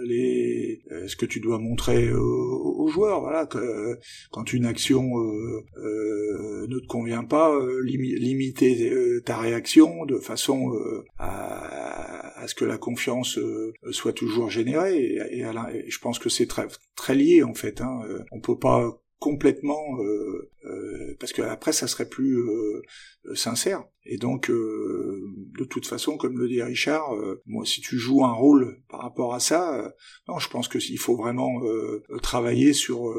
les 0.06 0.82
ce 1.06 1.16
que 1.16 1.28
tu 1.28 1.40
dois 1.40 1.60
montrer 1.60 2.12
aux, 2.12 2.88
joueurs 2.88 3.22
voilà. 3.22 3.46
Que 3.46 3.98
quand 4.32 4.54
une 4.54 4.66
action 4.66 5.04
ne 5.78 6.80
te 6.80 6.88
convient 6.88 7.26
pas 7.26 7.54
limiter 7.84 9.22
ta 9.26 9.38
réaction 9.38 10.06
de 10.06 10.18
façon 10.18 10.72
à, 11.20 11.97
à 12.48 12.50
ce 12.50 12.56
que 12.56 12.64
la 12.64 12.78
confiance 12.78 13.38
soit 13.92 14.14
toujours 14.14 14.50
générée 14.50 15.18
et, 15.32 15.44
je 15.88 16.00
pense 16.00 16.18
que 16.18 16.30
c'est 16.30 16.48
très 16.48 16.68
très 16.96 17.14
lié 17.14 17.44
en 17.44 17.54
fait. 17.54 17.82
Hein. 17.82 18.00
Euh, 18.08 18.24
on 18.32 18.40
peut 18.40 18.58
pas 18.58 19.02
complètement 19.20 20.00
euh, 20.00 20.50
euh, 20.66 21.18
parce 21.20 21.34
que 21.34 21.42
après 21.42 21.74
ça 21.74 21.88
serait 21.88 22.08
plus 22.08 22.38
sincère 23.34 23.84
et 24.10 24.18
donc, 24.18 24.50
euh, 24.50 25.22
de 25.60 25.66
toute 25.66 25.86
façon, 25.86 26.16
comme 26.16 26.38
le 26.38 26.48
dit 26.48 26.62
Richard, 26.62 27.14
euh, 27.14 27.42
moi, 27.46 27.66
si 27.66 27.82
tu 27.82 27.98
joues 27.98 28.24
un 28.24 28.32
rôle 28.32 28.82
par 28.90 29.02
rapport 29.02 29.34
à 29.34 29.42
ça, 29.42 29.78
euh, 29.78 29.90
non, 30.30 30.40
je 30.40 30.50
pense 30.50 30.70
qu'il 30.70 30.98
faut 30.98 31.18
vraiment 31.18 31.62
travailler 32.22 32.74
sur 32.74 33.14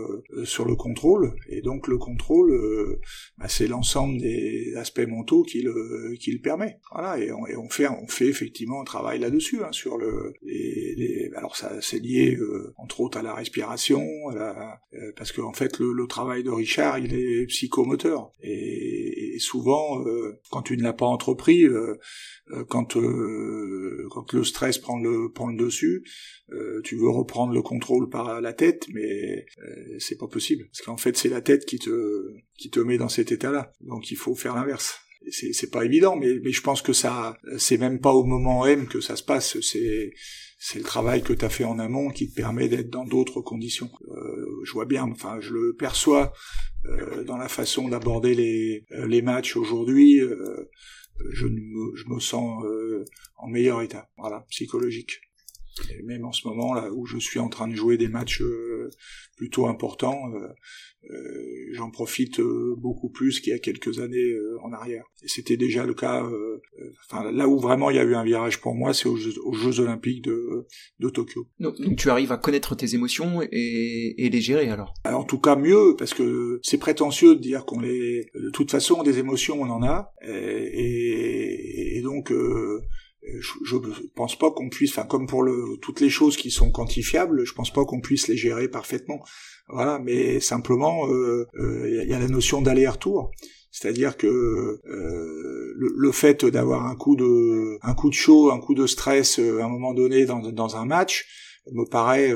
sur 0.45 0.65
le 0.65 0.75
contrôle. 0.77 1.35
Et 1.49 1.61
donc, 1.61 1.89
le 1.89 1.99
contrôle, 1.99 2.99
bah, 3.37 3.49
c'est 3.49 3.67
l'ensemble 3.67 4.19
des 4.19 4.75
aspects 4.77 5.07
mentaux 5.07 5.43
qui 5.43 5.63
le 5.63 6.15
qui 6.19 6.33
le 6.33 6.41
permet. 6.41 6.81
Voilà, 6.93 7.19
et 7.19 7.31
on, 7.33 7.47
et 7.47 7.57
on 7.57 7.69
fait 7.69 7.89
on 7.89 8.09
fait 8.09 8.29
effectivement 8.29 8.81
un 8.81 8.85
travail 8.85 9.19
là-dessus 9.19 9.63
hein, 9.63 9.73
sur 9.73 9.99
le 9.99 10.33
les, 10.43 10.95
les, 10.97 11.31
alors 11.37 11.57
ça 11.57 11.81
c'est 11.81 11.99
lié 11.99 12.39
entre 12.77 13.01
autres 13.01 13.19
à 13.19 13.23
la 13.23 13.35
respiration, 13.35 14.03
à 14.31 14.35
la, 14.35 14.81
parce 15.17 15.33
qu'en 15.33 15.49
en 15.49 15.53
fait 15.53 15.79
le, 15.79 15.93
le, 15.93 16.07
travail 16.07 16.43
de 16.43 16.51
Richard 16.51 16.99
il 16.99 17.15
est 17.15 17.47
psychomoteur 17.47 18.33
et, 18.43 19.18
et 19.39 19.41
souvent 19.41 20.05
quand 20.51 20.63
tu 20.63 20.77
ne 20.77 20.83
l'as 20.83 20.93
pas 20.93 21.07
entrepris, 21.07 21.63
euh, 21.63 21.97
euh, 22.51 22.65
quand 22.69 22.97
euh, 22.97 24.09
quand 24.11 24.33
le 24.33 24.43
stress 24.43 24.79
prend 24.79 24.99
le 24.99 25.31
prend 25.33 25.47
le 25.47 25.57
dessus, 25.57 26.03
tu 26.83 26.97
veux 26.97 27.09
reprendre 27.09 27.53
le 27.53 27.63
contrôle 27.63 28.09
par 28.09 28.41
la 28.41 28.53
tête, 28.53 28.87
mais 28.93 29.47
c'est 29.99 30.19
pas 30.19 30.27
possible 30.27 30.65
parce 30.65 30.83
qu'en 30.83 30.97
fait 30.97 31.17
c'est 31.17 31.29
la 31.29 31.41
tête 31.41 31.67
qui 31.67 31.79
te 31.79 32.25
qui 32.59 32.71
te 32.71 32.81
met 32.81 32.99
dans 32.99 33.09
cet 33.09 33.31
état-là. 33.31 33.73
Donc 33.81 34.11
il 34.11 34.17
faut 34.17 34.35
faire 34.35 34.57
l'inverse 34.57 34.99
c'est 35.31 35.71
pas 35.71 35.85
évident 35.85 36.17
mais 36.17 36.53
je 36.53 36.61
pense 36.63 36.83
que 36.83 36.93
ça 36.93 37.37
c'est 37.59 37.79
même 37.79 38.01
pas 38.01 38.13
au 38.13 38.25
moment 38.25 38.67
M 38.67 38.87
que 38.87 39.01
ça 39.01 39.17
se 39.17 39.23
passe 39.23 39.59
c'est 39.61 40.79
le 40.79 40.83
travail 40.85 41.23
que 41.23 41.33
tu 41.33 41.45
as 41.45 41.49
fait 41.49 41.65
en 41.65 41.79
amont 41.79 42.11
qui 42.11 42.29
te 42.31 42.35
permet 42.35 42.69
d'être 42.69 42.91
dans 42.91 43.05
d'autres 43.05 43.41
conditions. 43.41 43.91
je 44.65 44.73
vois 44.73 44.87
bien, 44.87 45.05
enfin 45.05 45.39
je 45.41 45.53
le 45.53 45.77
perçois 45.77 46.33
euh, 46.87 47.25
dans 47.25 47.37
la 47.37 47.49
façon 47.49 47.89
d'aborder 47.89 48.35
les, 48.35 48.85
euh, 48.93 49.23
matchs 49.23 49.57
aujourd'hui, 49.57 50.21
euh, 50.21 50.71
je, 51.33 51.47
me, 51.47 51.97
je 51.97 52.07
me 52.09 52.21
sens 52.21 52.65
en 53.37 53.49
meilleur 53.49 53.83
état, 53.83 54.09
voilà, 54.17 54.47
psychologique. 54.49 55.21
Et 55.91 56.03
même 56.03 56.25
en 56.25 56.33
ce 56.33 56.47
moment 56.47 56.75
là 56.75 56.91
où 56.93 57.07
je 57.07 57.19
suis 57.19 57.39
en 57.39 57.49
train 57.49 57.69
de 57.69 57.75
jouer 57.75 57.97
des 57.97 58.09
matchs 58.09 58.43
plutôt 59.37 59.67
importants, 59.67 60.19
euh, 61.11 61.69
j'en 61.73 61.91
profite 61.91 62.41
euh, 62.41 62.75
beaucoup 62.77 63.09
plus 63.09 63.41
qu'il 63.41 63.53
y 63.53 63.57
a 63.57 63.59
quelques 63.59 64.01
années 64.01 64.33
euh, 64.33 64.59
en 64.63 64.73
arrière. 64.73 65.05
Et 65.23 65.29
c'était 65.29 65.57
déjà 65.57 65.87
le 65.87 65.95
cas. 65.95 66.29
Enfin, 67.07 67.31
là 67.31 67.49
où 67.49 67.59
vraiment 67.59 67.91
il 67.91 67.97
y 67.97 67.99
a 67.99 68.05
eu 68.05 68.15
un 68.15 68.25
virage 68.25 68.61
pour 68.61 68.75
moi, 68.75 68.93
c'est 68.93 69.09
aux, 69.09 69.17
Jeux, 69.17 69.81
Olympiques 69.81 70.23
de, 70.25 70.67
de 70.99 71.09
Tokyo. 71.09 71.47
Donc, 71.61 71.77
tu 71.97 72.11
arrives 72.11 72.33
à 72.33 72.37
connaître 72.37 72.75
tes 72.75 72.95
émotions 72.95 73.43
et, 73.43 74.15
et 74.19 74.29
les 74.29 74.41
gérer 74.41 74.69
alors? 74.69 74.93
alors. 75.05 75.21
En 75.21 75.25
tout 75.25 75.39
cas 75.39 75.57
mieux, 75.57 75.95
parce 75.97 76.15
que 76.15 76.61
c'est 76.63 76.79
prétentieux 76.79 77.37
de 77.37 77.41
dire 77.41 77.65
qu'on 77.65 77.81
les. 77.81 78.27
De 78.35 78.51
toute 78.51 78.71
façon, 78.71 79.03
des 79.03 79.19
émotions, 79.19 79.61
on 79.63 79.71
en 79.71 79.83
a, 79.83 80.13
et, 80.23 81.97
et 81.97 82.03
donc. 82.03 82.33
Euh, 82.33 82.83
je, 83.23 83.53
je 83.65 83.77
pense 84.15 84.39
pas 84.39 84.51
qu'on 84.51 84.69
puisse, 84.69 84.91
enfin 84.93 85.07
comme 85.07 85.27
pour 85.27 85.43
le, 85.43 85.77
toutes 85.83 86.01
les 86.01 86.11
choses 86.11 86.37
qui 86.37 86.51
sont 86.51 86.71
quantifiables, 86.71 87.45
je 87.45 87.53
pense 87.53 87.73
pas 87.73 87.85
qu'on 87.85 88.01
puisse 88.01 88.29
les 88.29 88.37
gérer 88.37 88.69
parfaitement. 88.69 89.23
Voilà, 89.69 89.99
mais 89.99 90.41
simplement, 90.41 91.07
il 91.07 91.13
euh, 91.13 91.47
euh, 91.61 92.05
y 92.07 92.15
a 92.15 92.19
la 92.19 92.29
notion 92.29 92.63
d'aller-retour. 92.63 93.31
C'est-à-dire 93.71 94.17
que 94.17 94.27
euh, 94.27 95.75
le, 95.77 96.13
fait 96.13 96.47
d'avoir 96.47 96.87
un 96.87 96.97
coup 96.97 97.17
de 97.17 97.79
un 97.83 97.95
coup 97.95 98.09
de 98.09 98.15
chaud, 98.15 98.51
un 98.51 98.61
coup 98.61 98.75
de 98.75 98.87
stress 98.87 99.39
à 99.39 99.65
un 99.65 99.69
moment 99.69 99.93
donné 99.93 100.25
dans, 100.25 100.41
dans 100.41 100.77
un 100.77 100.87
match 100.87 101.27
me 101.73 101.85
paraît 101.85 102.33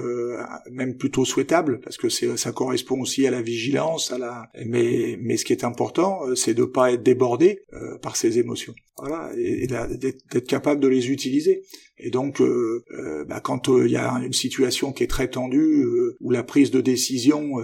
même 0.71 0.97
plutôt 0.97 1.25
souhaitable 1.25 1.81
parce 1.81 1.97
que 1.97 2.09
ça 2.09 2.53
correspond 2.53 3.01
aussi 3.01 3.27
à 3.27 3.31
la 3.31 3.43
vigilance, 3.43 4.13
à 4.13 4.19
la 4.19 4.51
mais 4.67 5.19
mais 5.21 5.37
ce 5.37 5.45
qui 5.45 5.53
est 5.53 5.65
important, 5.65 6.21
c'est 6.35 6.55
de 6.55 6.65
pas 6.65 6.93
être 6.93 7.03
débordé 7.03 7.63
par 8.03 8.17
ces 8.17 8.39
émotions. 8.39 8.75
Voilà, 8.99 9.31
et 9.37 9.67
d'être 9.67 10.47
capable 10.47 10.81
de 10.81 10.89
les 10.89 11.11
utiliser. 11.11 11.63
Et 12.05 12.11
donc, 12.11 12.41
euh, 12.41 12.85
euh, 12.91 13.25
bah, 13.25 13.41
quand 13.41 13.69
il 13.69 13.75
euh, 13.75 13.89
y 13.89 13.97
a 13.97 14.11
une 14.25 14.33
situation 14.33 14.93
qui 14.93 15.05
est 15.05 15.09
très 15.09 15.29
tendue, 15.29 15.87
où 16.21 16.31
la 16.31 16.43
prise 16.43 16.71
de 16.71 16.81
décision 16.81 17.63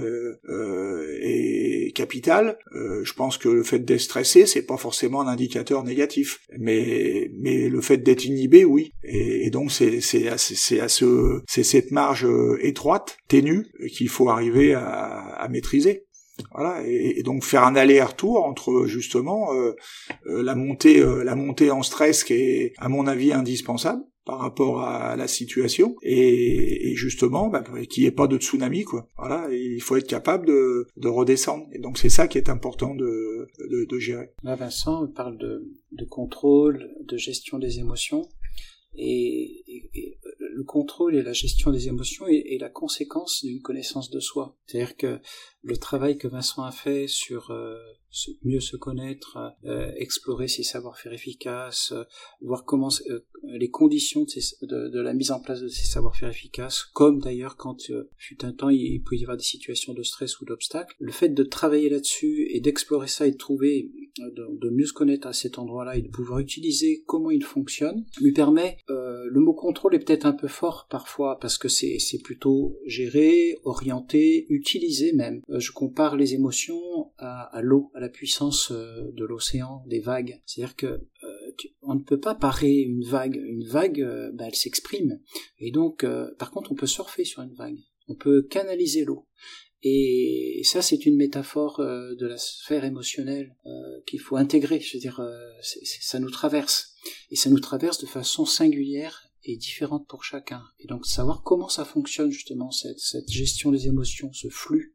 est 1.20 1.92
capitale, 1.94 2.59
je 2.72 3.12
pense 3.12 3.37
que 3.37 3.48
le 3.48 3.62
fait 3.62 3.81
d'être 3.81 4.01
stressé, 4.01 4.46
c'est 4.46 4.62
pas 4.62 4.77
forcément 4.77 5.20
un 5.20 5.27
indicateur 5.27 5.83
négatif, 5.83 6.40
mais 6.57 7.31
mais 7.38 7.68
le 7.68 7.81
fait 7.81 7.98
d'être 7.98 8.24
inhibé, 8.24 8.64
oui. 8.64 8.92
Et, 9.03 9.51
donc 9.51 9.72
c'est 9.72 10.29
à, 10.29 10.35
à 10.35 10.88
ce 10.88 11.40
c'est 11.48 11.62
cette 11.64 11.90
marge 11.90 12.27
étroite, 12.61 13.16
ténue, 13.29 13.66
qu'il 13.90 14.09
faut 14.09 14.29
arriver 14.29 14.74
à, 14.74 14.85
à 14.85 15.48
maîtriser. 15.48 16.05
Voilà, 16.55 16.83
et, 16.87 17.22
donc 17.24 17.42
faire 17.42 17.64
un 17.64 17.74
aller-retour 17.74 18.44
entre 18.44 18.87
justement 18.87 19.51
la 20.24 20.55
montée, 20.55 21.03
la 21.24 21.35
montée 21.35 21.70
en 21.70 21.83
stress 21.83 22.22
qui 22.24 22.35
est 22.35 22.72
à 22.79 22.88
mon 22.88 23.07
avis 23.07 23.33
indispensable, 23.33 24.03
par 24.28 24.40
rapport 24.40 24.82
à 24.82 25.16
la 25.16 25.26
situation 25.26 25.96
et, 26.02 26.92
justement 26.96 27.48
bah, 27.48 27.64
qu'il 27.88 28.02
n'y 28.02 28.08
ait 28.08 28.12
pas 28.12 28.26
de 28.26 28.36
tsunami 28.36 28.84
quoi. 28.84 29.08
Voilà, 29.16 29.48
il 29.50 29.80
faut 29.80 29.96
être 29.96 30.06
capable 30.06 30.46
de, 30.46 30.86
de 30.98 31.08
redescendre 31.08 31.66
et 31.72 31.78
donc 31.78 31.96
c'est 31.96 32.10
ça 32.10 32.28
qui 32.28 32.36
est 32.36 32.50
important 32.50 32.94
de, 32.94 33.48
gérer. 33.98 34.34
Là 34.42 34.54
Vincent 34.54 35.06
parle 35.06 35.38
de, 35.38 36.04
contrôle, 36.10 36.94
de 37.00 37.16
gestion 37.16 37.58
des 37.58 37.78
émotions 37.78 38.28
et, 38.94 39.64
et, 39.94 40.18
le 40.38 40.62
contrôle 40.62 41.16
et 41.16 41.22
la 41.22 41.32
gestion 41.32 41.70
des 41.70 41.88
émotions 41.88 42.26
est, 42.26 42.58
la 42.60 42.68
conséquence 42.68 43.42
d'une 43.42 43.62
connaissance 43.62 44.10
de 44.10 44.20
soi. 44.20 44.58
C'est-à-dire 44.66 44.98
que 44.98 45.20
le 45.62 45.76
travail 45.78 46.18
que 46.18 46.28
Vincent 46.28 46.64
a 46.64 46.72
fait 46.72 47.06
sur 47.06 47.50
euh, 47.50 47.78
mieux 48.42 48.61
se 48.61 48.76
connaître, 48.76 49.38
euh, 49.64 49.90
explorer 49.96 50.48
ses 50.48 50.62
savoir-faire 50.62 51.12
efficaces, 51.12 51.92
euh, 51.92 52.04
voir 52.40 52.64
comment 52.64 52.88
les 53.44 53.70
conditions 53.70 54.24
de, 54.62 55.00
la 55.00 55.14
mise 55.14 55.31
en 55.31 55.40
place 55.40 55.61
de 55.61 55.68
ces 55.68 55.87
savoir-faire 55.87 56.28
efficaces, 56.28 56.85
comme 56.85 57.20
d'ailleurs 57.20 57.57
quand 57.57 57.90
fut 58.16 58.44
un 58.44 58.52
temps 58.52 58.68
il, 58.68 59.02
peut 59.02 59.16
y 59.16 59.22
avoir 59.22 59.37
des 59.37 59.44
situations 59.44 59.94
de 59.94 60.02
stress 60.02 60.40
ou 60.40 60.44
d'obstacles. 60.44 60.94
Le 60.98 61.12
fait 61.12 61.28
de 61.28 61.42
travailler 61.44 61.88
là-dessus 61.88 62.48
et 62.50 62.61
d'explorer 62.61 63.09
ça 63.09 63.26
et 63.26 63.31
de 63.31 63.37
trouver, 63.37 63.90
de, 64.18 64.70
mieux 64.70 64.87
se 64.87 64.92
connaître 64.92 65.26
à 65.26 65.33
cet 65.33 65.59
endroit-là 65.59 65.96
et 65.96 66.02
de 66.02 66.09
pouvoir 66.09 66.38
utiliser 66.40 67.02
comment 67.07 67.31
il 67.31 67.42
fonctionne, 67.42 68.04
lui 68.20 68.33
permet, 68.33 68.78
le 68.88 69.40
mot 69.40 69.54
contrôle 69.54 69.94
est 69.94 69.98
peut-être 69.98 70.26
un 70.26 70.33
peu 70.33 70.48
fort 70.48 70.87
parfois 70.90 71.38
parce 71.38 71.59
que 71.59 71.68
c'est 71.68 71.98
plutôt 72.22 72.78
géré, 72.87 73.57
orienté, 73.64 74.46
utilisé 74.48 75.12
même. 75.12 75.42
Euh, 75.50 75.61
je 75.61 75.72
compare 75.72 76.16
les 76.16 76.35
émotions 76.35 77.11
à, 77.18 77.61
l'eau, 77.62 77.90
à 77.94 78.00
la 78.00 78.09
puissance 78.09 78.70
euh, 78.70 79.11
de 79.12 79.24
l'océan, 79.24 79.83
des 79.87 80.00
vagues. 80.00 80.40
C'est-à-dire 80.46 80.76
que 80.76 80.87
euh, 80.87 81.52
on 81.83 81.94
ne 81.94 82.02
peut 82.02 82.20
pas 82.20 82.35
parer 82.35 82.74
une 82.74 83.04
vague. 83.04 83.37
Une 83.37 83.64
vague, 83.64 84.04
bah, 84.35 84.44
elle 84.46 84.54
s'exprime. 84.54 85.20
Et 85.59 85.70
donc, 85.70 86.07
par 86.38 86.50
contre, 86.50 86.72
on 86.72 86.74
peut 86.74 86.87
surfer 86.87 87.24
sur 87.24 87.42
une 87.42 87.54
vague. 87.54 87.78
On 88.09 88.14
peut 88.14 88.42
canaliser 88.42 89.04
l'eau. 89.04 89.26
Et 89.83 90.62
ça, 90.64 90.83
c'est 90.83 91.07
une 91.07 91.16
métaphore 91.16 91.78
de 91.78 92.26
la 92.26 92.37
sphère 92.37 92.85
émotionnelle 92.85 93.54
qu'il 94.09 94.21
faut 94.21 94.37
intégrer. 94.37 94.81
Je 94.81 94.97
veux 94.97 95.01
dire, 95.01 95.21
ça 95.62 96.18
nous 96.18 96.31
traverse. 96.31 96.94
Et 97.31 97.37
ça 97.37 97.51
nous 97.51 97.61
traverse 97.61 98.01
de 98.01 98.07
façon 98.07 98.44
singulière 98.44 99.29
est 99.44 99.57
différente 99.57 100.07
pour 100.09 100.25
chacun. 100.25 100.62
Et 100.79 100.87
donc 100.87 101.07
savoir 101.07 101.42
comment 101.42 101.68
ça 101.68 101.85
fonctionne 101.85 102.31
justement, 102.31 102.71
cette, 102.71 102.99
cette 102.99 103.31
gestion 103.31 103.71
des 103.71 103.87
émotions, 103.87 104.33
ce 104.33 104.49
flux, 104.49 104.94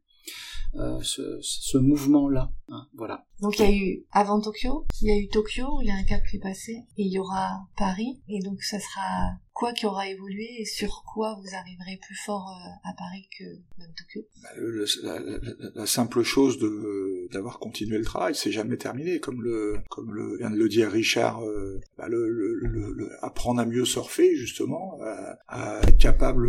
euh, 0.76 1.00
ce, 1.02 1.38
ce 1.40 1.78
mouvement-là. 1.78 2.52
Hein, 2.68 2.86
voilà. 2.94 3.24
Donc 3.40 3.58
il 3.58 3.64
y 3.64 3.68
a 3.68 3.72
eu 3.72 4.04
avant 4.10 4.40
Tokyo, 4.40 4.86
il 5.02 5.08
y 5.08 5.12
a 5.12 5.18
eu 5.18 5.28
Tokyo 5.28 5.76
où 5.76 5.82
il 5.82 5.88
y 5.88 5.90
a 5.90 5.96
un 5.96 6.04
cap 6.04 6.22
qui 6.30 6.36
est 6.36 6.40
passé, 6.40 6.72
et 6.96 7.02
il 7.02 7.12
y 7.12 7.18
aura 7.18 7.66
Paris, 7.76 8.22
et 8.28 8.40
donc 8.40 8.62
ça 8.62 8.78
sera 8.78 9.34
quoi 9.52 9.72
qui 9.72 9.86
aura 9.86 10.08
évolué 10.08 10.48
et 10.58 10.64
sur 10.64 11.04
quoi 11.04 11.38
vous 11.40 11.54
arriverez 11.54 11.96
plus 12.02 12.16
fort 12.16 12.50
euh, 12.50 12.90
à 12.90 12.92
Paris 12.94 13.28
que 13.38 13.44
même 13.78 13.92
Tokyo? 13.96 14.22
Bah, 14.42 14.48
le, 14.56 14.84
la, 15.02 15.20
la, 15.20 15.38
la, 15.74 15.86
simple 15.86 16.22
chose 16.22 16.58
de 16.58 17.28
d'avoir 17.32 17.60
continué 17.60 17.98
le 17.98 18.04
travail, 18.04 18.34
c'est 18.34 18.50
jamais 18.50 18.76
terminé, 18.76 19.20
comme 19.20 19.42
le 19.42 19.78
comme 19.90 20.12
le 20.12 20.38
vient 20.38 20.50
de 20.50 20.56
le 20.56 20.68
dire 20.68 20.90
Richard, 20.90 21.44
euh, 21.44 21.80
bah, 21.96 22.08
le, 22.08 22.28
le, 22.28 23.10
apprendre 23.22 23.60
à 23.60 23.66
mieux 23.66 23.84
surfer 23.84 24.34
justement, 24.34 24.98
à, 25.02 25.38
à 25.48 25.80
être 25.82 25.98
capable, 25.98 26.48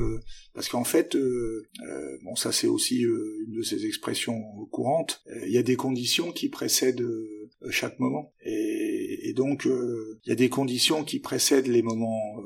parce 0.53 0.67
qu'en 0.69 0.83
fait, 0.83 1.15
euh, 1.15 1.67
euh 1.87 2.17
bon 2.23 2.35
ça 2.35 2.51
c'est 2.51 2.67
aussi 2.67 3.01
une 3.01 3.57
de 3.57 3.61
ces 3.61 3.85
expressions 3.85 4.41
courantes, 4.71 5.21
il 5.45 5.51
y 5.51 5.57
a 5.57 5.63
des 5.63 5.75
conditions 5.75 6.04
qui 6.31 6.49
précèdent 6.49 7.05
chaque 7.69 7.99
moment 7.99 8.33
et, 8.41 9.33
donc 9.35 9.65
il 9.65 10.29
y 10.29 10.31
a 10.31 10.35
des 10.35 10.49
conditions 10.49 11.03
qui 11.03 11.19
précèdent 11.19 11.67
les 11.67 11.81
moments 11.81 12.41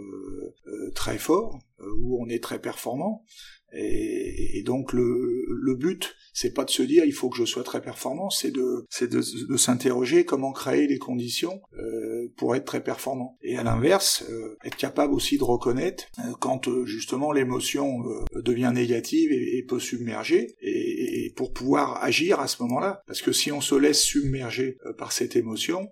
très 0.93 1.17
fort, 1.17 1.59
euh, 1.81 1.85
où 2.01 2.21
on 2.21 2.27
est 2.29 2.43
très 2.43 2.59
performant. 2.59 3.23
Et, 3.71 4.63
donc 4.65 4.93
le, 4.93 5.75
but, 5.75 6.15
c'est 6.33 6.53
pas 6.53 6.65
de 6.65 6.69
se 6.69 6.81
dire 6.81 7.05
il 7.05 7.13
faut 7.13 7.29
que 7.29 7.37
je 7.37 7.45
sois 7.45 7.63
très 7.63 7.81
performant, 7.81 8.29
c'est 8.29 8.51
de 8.51 8.85
c'est 8.89 9.07
de, 9.07 9.21
s'interroger 9.57 10.25
comment 10.25 10.51
créer 10.51 10.87
les 10.87 10.97
conditions 10.97 11.61
euh, 11.77 12.31
pour 12.35 12.55
être 12.55 12.65
très 12.65 12.83
performant. 12.83 13.37
Et 13.41 13.57
à 13.57 13.63
l'inverse, 13.63 14.23
euh, 14.29 14.57
être 14.65 14.75
capable 14.75 15.13
aussi 15.13 15.37
de 15.37 15.43
reconnaître 15.43 16.05
euh, 16.19 16.33
quand 16.39 16.67
euh, 16.67 16.85
justement 16.85 17.31
l'émotion 17.31 17.99
devient 18.33 18.71
négative 18.73 19.31
et, 19.31 19.57
et 19.57 19.63
peut 19.63 19.79
submerger, 19.79 20.55
et, 20.61 20.98
et, 21.29 21.33
pour 21.33 21.53
pouvoir 21.53 22.03
agir 22.03 22.39
à 22.39 22.47
ce 22.47 22.61
moment-là. 22.63 23.01
Parce 23.07 23.21
que 23.21 23.31
si 23.31 23.51
on 23.51 23.61
se 23.61 23.75
laisse 23.75 24.01
submerger 24.01 24.77
par 24.97 25.11
cette 25.11 25.35
émotion, 25.35 25.89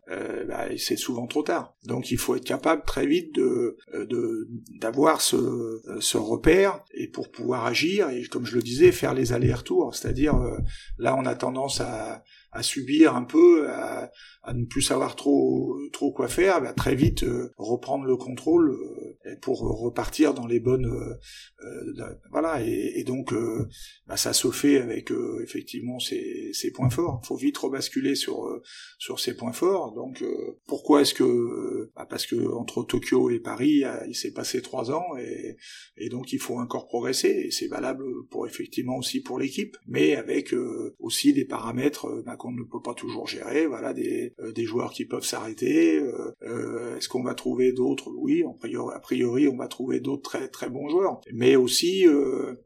bah, 0.47 0.67
c'est 0.77 0.97
souvent 0.97 1.27
trop 1.27 1.43
tard. 1.43 1.75
Donc 1.85 2.11
il 2.11 2.17
faut 2.17 2.35
être 2.35 2.45
capable 2.45 2.83
très 2.85 3.05
vite 3.05 3.33
de 3.33 3.77
d'avoir 4.79 5.21
ce, 5.21 5.81
ce 5.99 6.17
repère 6.17 6.81
et 6.93 7.07
pour 7.07 7.31
pouvoir 7.31 7.65
agir 7.65 8.09
et 8.09 8.23
comme 8.25 8.45
je 8.45 8.55
le 8.55 8.61
disais 8.61 8.91
faire 8.91 9.13
les 9.13 9.33
allers-retours, 9.33 9.95
c'est-à-dire 9.95 10.35
euh, 10.35 10.57
là 10.97 11.15
on 11.17 11.25
a 11.25 11.35
tendance 11.35 11.81
à, 11.81 12.23
à 12.57 12.63
subir 12.63 13.15
un 13.15 13.23
peu, 13.23 13.69
à, 13.69 14.09
ne 14.53 14.65
plus 14.65 14.81
savoir 14.81 15.15
trop 15.15 15.77
trop 15.93 16.11
quoi 16.11 16.27
faire, 16.27 16.61
bah, 16.61 16.73
très 16.73 16.95
vite 16.95 17.23
euh, 17.23 17.51
reprendre 17.57 18.05
le 18.05 18.15
contrôle 18.15 18.71
euh, 18.71 19.35
pour 19.41 19.59
repartir 19.59 20.33
dans 20.33 20.47
les 20.47 20.59
bonnes 20.59 20.85
euh, 20.85 22.15
voilà 22.31 22.61
et, 22.63 23.03
donc 23.03 23.33
bah, 24.07 24.17
ça 24.17 24.33
se 24.33 24.49
fait 24.51 24.79
avec 24.79 25.11
effectivement 25.43 25.99
ces 25.99 26.71
points 26.73 26.89
forts. 26.89 27.21
Il 27.23 27.27
faut 27.27 27.35
vite 27.35 27.57
rebasculer 27.57 28.15
sur 28.15 28.47
sur 28.97 29.19
ces 29.19 29.35
points 29.35 29.53
forts. 29.53 29.93
Donc 29.93 30.23
pourquoi 30.67 31.01
est-ce 31.01 31.13
que 31.13 31.89
bah, 31.95 32.07
parce 32.09 32.25
que 32.25 32.53
entre 32.53 32.83
Tokyo 32.83 33.29
et 33.29 33.39
Paris 33.39 33.83
il 34.07 34.15
s'est 34.15 34.33
passé 34.33 34.61
trois 34.61 34.91
ans 34.91 35.05
et, 35.17 36.09
donc 36.09 36.31
il 36.33 36.39
faut 36.39 36.57
encore 36.57 36.87
progresser 36.87 37.45
et 37.47 37.51
c'est 37.51 37.67
valable 37.67 38.03
pour 38.29 38.47
effectivement 38.47 38.97
aussi 38.97 39.21
pour 39.21 39.39
l'équipe, 39.39 39.77
mais 39.87 40.15
avec 40.15 40.53
aussi 40.99 41.33
des 41.33 41.45
paramètres 41.45 42.07
qu'on 42.47 42.53
ne 42.53 42.63
peut 42.63 42.81
pas 42.81 42.93
toujours 42.93 43.27
gérer. 43.27 43.67
Voilà 43.67 43.93
des 43.93 44.33
euh, 44.39 44.51
des 44.51 44.65
joueurs 44.65 44.91
qui 44.91 45.05
peuvent 45.05 45.25
s'arrêter. 45.25 45.99
Euh, 45.99 46.31
euh, 46.43 46.97
est-ce 46.97 47.09
qu'on 47.09 47.23
va 47.23 47.33
trouver 47.33 47.71
d'autres? 47.71 48.11
Oui, 48.15 48.43
a 48.43 48.99
priori, 48.99 49.47
on 49.47 49.57
va 49.57 49.67
trouver 49.67 49.99
d'autres 49.99 50.23
très 50.23 50.47
très 50.47 50.69
bons 50.69 50.89
joueurs. 50.89 51.21
Mais 51.33 51.55
aussi, 51.55 52.05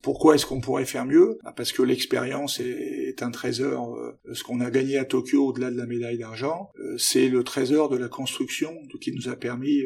pourquoi 0.02 0.36
est-ce 0.36 0.46
qu'on 0.46 0.62
pourrait 0.62 0.86
faire 0.86 1.06
mieux? 1.06 1.38
Bah, 1.44 1.54
Parce 1.56 1.72
que 1.72 1.82
l'expérience 1.82 2.60
est, 2.60 3.22
un 3.22 3.32
trésor. 3.32 4.00
ce 4.32 4.44
qu'on 4.44 4.62
a 4.62 4.72
gagné 4.72 4.98
à 4.98 5.06
Tokyo, 5.06 5.48
au-delà 5.48 5.70
de 5.70 5.78
la 5.78 5.86
médaille 5.86 6.18
d'argent, 6.18 6.70
c'est 6.98 7.28
le 7.28 7.44
trésor 7.44 7.90
de 7.90 7.98
la 7.98 8.08
construction 8.08 8.74
qui 9.00 9.12
nous 9.12 9.30
a 9.30 9.36
permis 9.36 9.84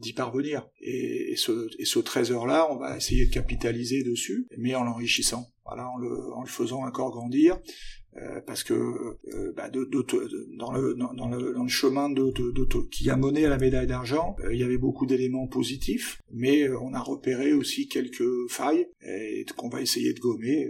d'y 0.00 0.12
parvenir. 0.12 0.68
Et, 0.80 1.32
et 1.32 1.36
ce, 1.36 1.68
et 1.78 1.84
ce 1.84 1.98
trésor-là, 2.00 2.68
on 2.70 2.76
va 2.76 2.96
essayer 2.96 3.26
de 3.26 3.32
capitaliser 3.32 4.02
dessus, 4.02 4.46
mais 4.58 4.74
en 4.74 4.84
l'enrichissant. 4.84 5.46
Voilà, 5.64 5.88
en 5.88 5.96
le, 5.96 6.32
en 6.34 6.42
le 6.42 6.48
faisant 6.48 6.84
encore 6.84 7.10
grandir. 7.10 7.58
Euh, 8.16 8.40
parce 8.46 8.62
que 8.62 8.74
euh, 8.74 9.52
bah, 9.56 9.68
de, 9.68 9.84
de, 9.84 10.06
dans, 10.56 10.70
le, 10.70 10.94
dans, 10.94 11.28
le, 11.28 11.66
chemin 11.66 12.08
qui 12.90 13.10
a 13.10 13.16
mené 13.16 13.44
à 13.44 13.48
la 13.48 13.58
médaille 13.58 13.88
d'argent, 13.88 14.36
euh, 14.44 14.54
il 14.54 14.60
y 14.60 14.62
avait 14.62 14.78
beaucoup 14.78 15.04
d'éléments 15.04 15.48
positifs, 15.48 16.22
mais 16.30 16.68
on 16.68 16.94
a 16.94 17.00
repéré 17.00 17.52
aussi 17.54 17.88
quelques 17.88 18.48
failles 18.48 18.86
et 19.04 19.44
qu'on 19.56 19.68
va 19.68 19.80
essayer 19.80 20.12
de 20.12 20.20
gommer 20.20 20.68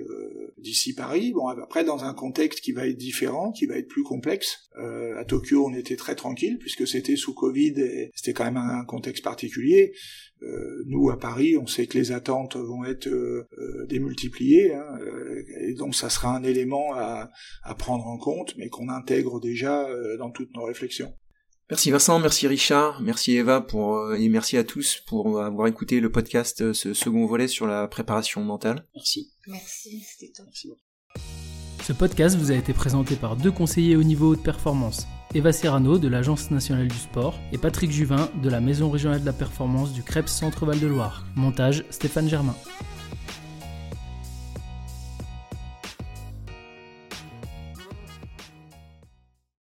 d'ici 0.65 0.95
Paris. 0.95 1.33
Bon, 1.33 1.47
après 1.47 1.85
dans 1.85 2.05
un 2.05 2.15
contexte 2.15 2.61
qui 2.61 2.73
va 2.73 2.89
être 2.89 2.97
différent, 2.97 3.53
qui 3.53 3.67
va 3.67 3.77
être 3.77 3.89
plus 3.89 4.03
complexe. 4.03 4.71
à 5.17 5.25
Tokyo, 5.25 5.65
on 5.67 5.75
était 5.75 5.97
très 5.97 6.17
tranquille 6.17 6.59
puisque 6.59 6.87
c'était 6.89 7.17
sous 7.17 7.35
Covid 7.35 7.75
et 7.81 8.11
c'était 8.15 8.33
quand 8.33 8.45
même 8.45 8.57
un 8.57 8.85
contexte 8.85 9.23
particulier. 9.23 9.93
Euh, 10.45 10.83
nous 10.87 11.11
à 11.11 11.19
Paris, 11.19 11.57
on 11.57 11.67
sait 11.67 11.87
que 11.87 11.97
les 11.97 12.13
attentes 12.13 12.57
vont 12.57 12.85
être 12.85 13.07
euh, 13.07 13.49
euh, 13.59 13.87
démultipliées, 13.87 14.75
hein, 14.75 14.99
et 15.61 15.75
donc 15.75 15.95
ça 15.95 16.11
sera 16.11 16.37
un 16.37 16.43
élément 16.43 16.93
à, 16.95 17.31
à 17.63 17.75
prendre 17.75 18.07
en 18.07 18.19
compte, 18.19 18.55
mais 18.59 18.69
qu'on 18.69 18.89
intègre 18.89 19.41
déjà 19.41 19.89
dans 20.19 20.31
toutes 20.31 20.53
nos 20.55 20.65
réflexions. 20.65 21.15
Merci 21.71 21.91
Vincent, 21.91 22.19
merci 22.19 22.47
Richard, 22.47 23.01
merci 23.01 23.37
Eva 23.37 23.61
pour 23.61 24.15
et 24.15 24.29
merci 24.29 24.57
à 24.57 24.65
tous 24.65 25.03
pour 25.07 25.41
avoir 25.41 25.67
écouté 25.67 26.01
le 26.01 26.13
podcast, 26.13 26.73
ce 26.73 26.93
second 26.93 27.27
volet 27.27 27.49
sur 27.49 27.67
la 27.67 27.89
préparation 27.89 28.43
mentale. 28.43 28.87
Merci. 28.95 29.33
Merci, 29.47 30.01
c'était 30.01 30.33
top. 30.33 30.47
Merci 30.47 30.69
ce 31.85 31.93
podcast 31.93 32.39
vous 32.39 32.51
a 32.51 32.55
été 32.55 32.73
présenté 32.73 33.15
par 33.15 33.37
deux 33.37 33.51
conseillers 33.51 33.97
au 33.97 34.03
niveau 34.03 34.35
de 34.35 34.41
performance, 34.41 35.07
Eva 35.35 35.53
Serrano 35.53 35.99
de 35.99 36.09
l'Agence 36.09 36.51
nationale 36.51 36.89
du 36.89 36.97
sport 36.97 37.39
et 37.53 37.59
Patrick 37.59 37.91
Juvin 37.91 38.31
de 38.43 38.49
la 38.49 38.63
Maison 38.63 38.89
régionale 38.89 39.21
de 39.21 39.27
la 39.27 39.35
performance 39.35 39.93
du 39.93 40.03
CREPS 40.03 40.33
Centre-Val 40.33 40.81
de 40.81 40.87
Loire. 40.87 41.27
Montage 41.37 41.85
Stéphane 41.91 42.27
Germain. 42.27 42.57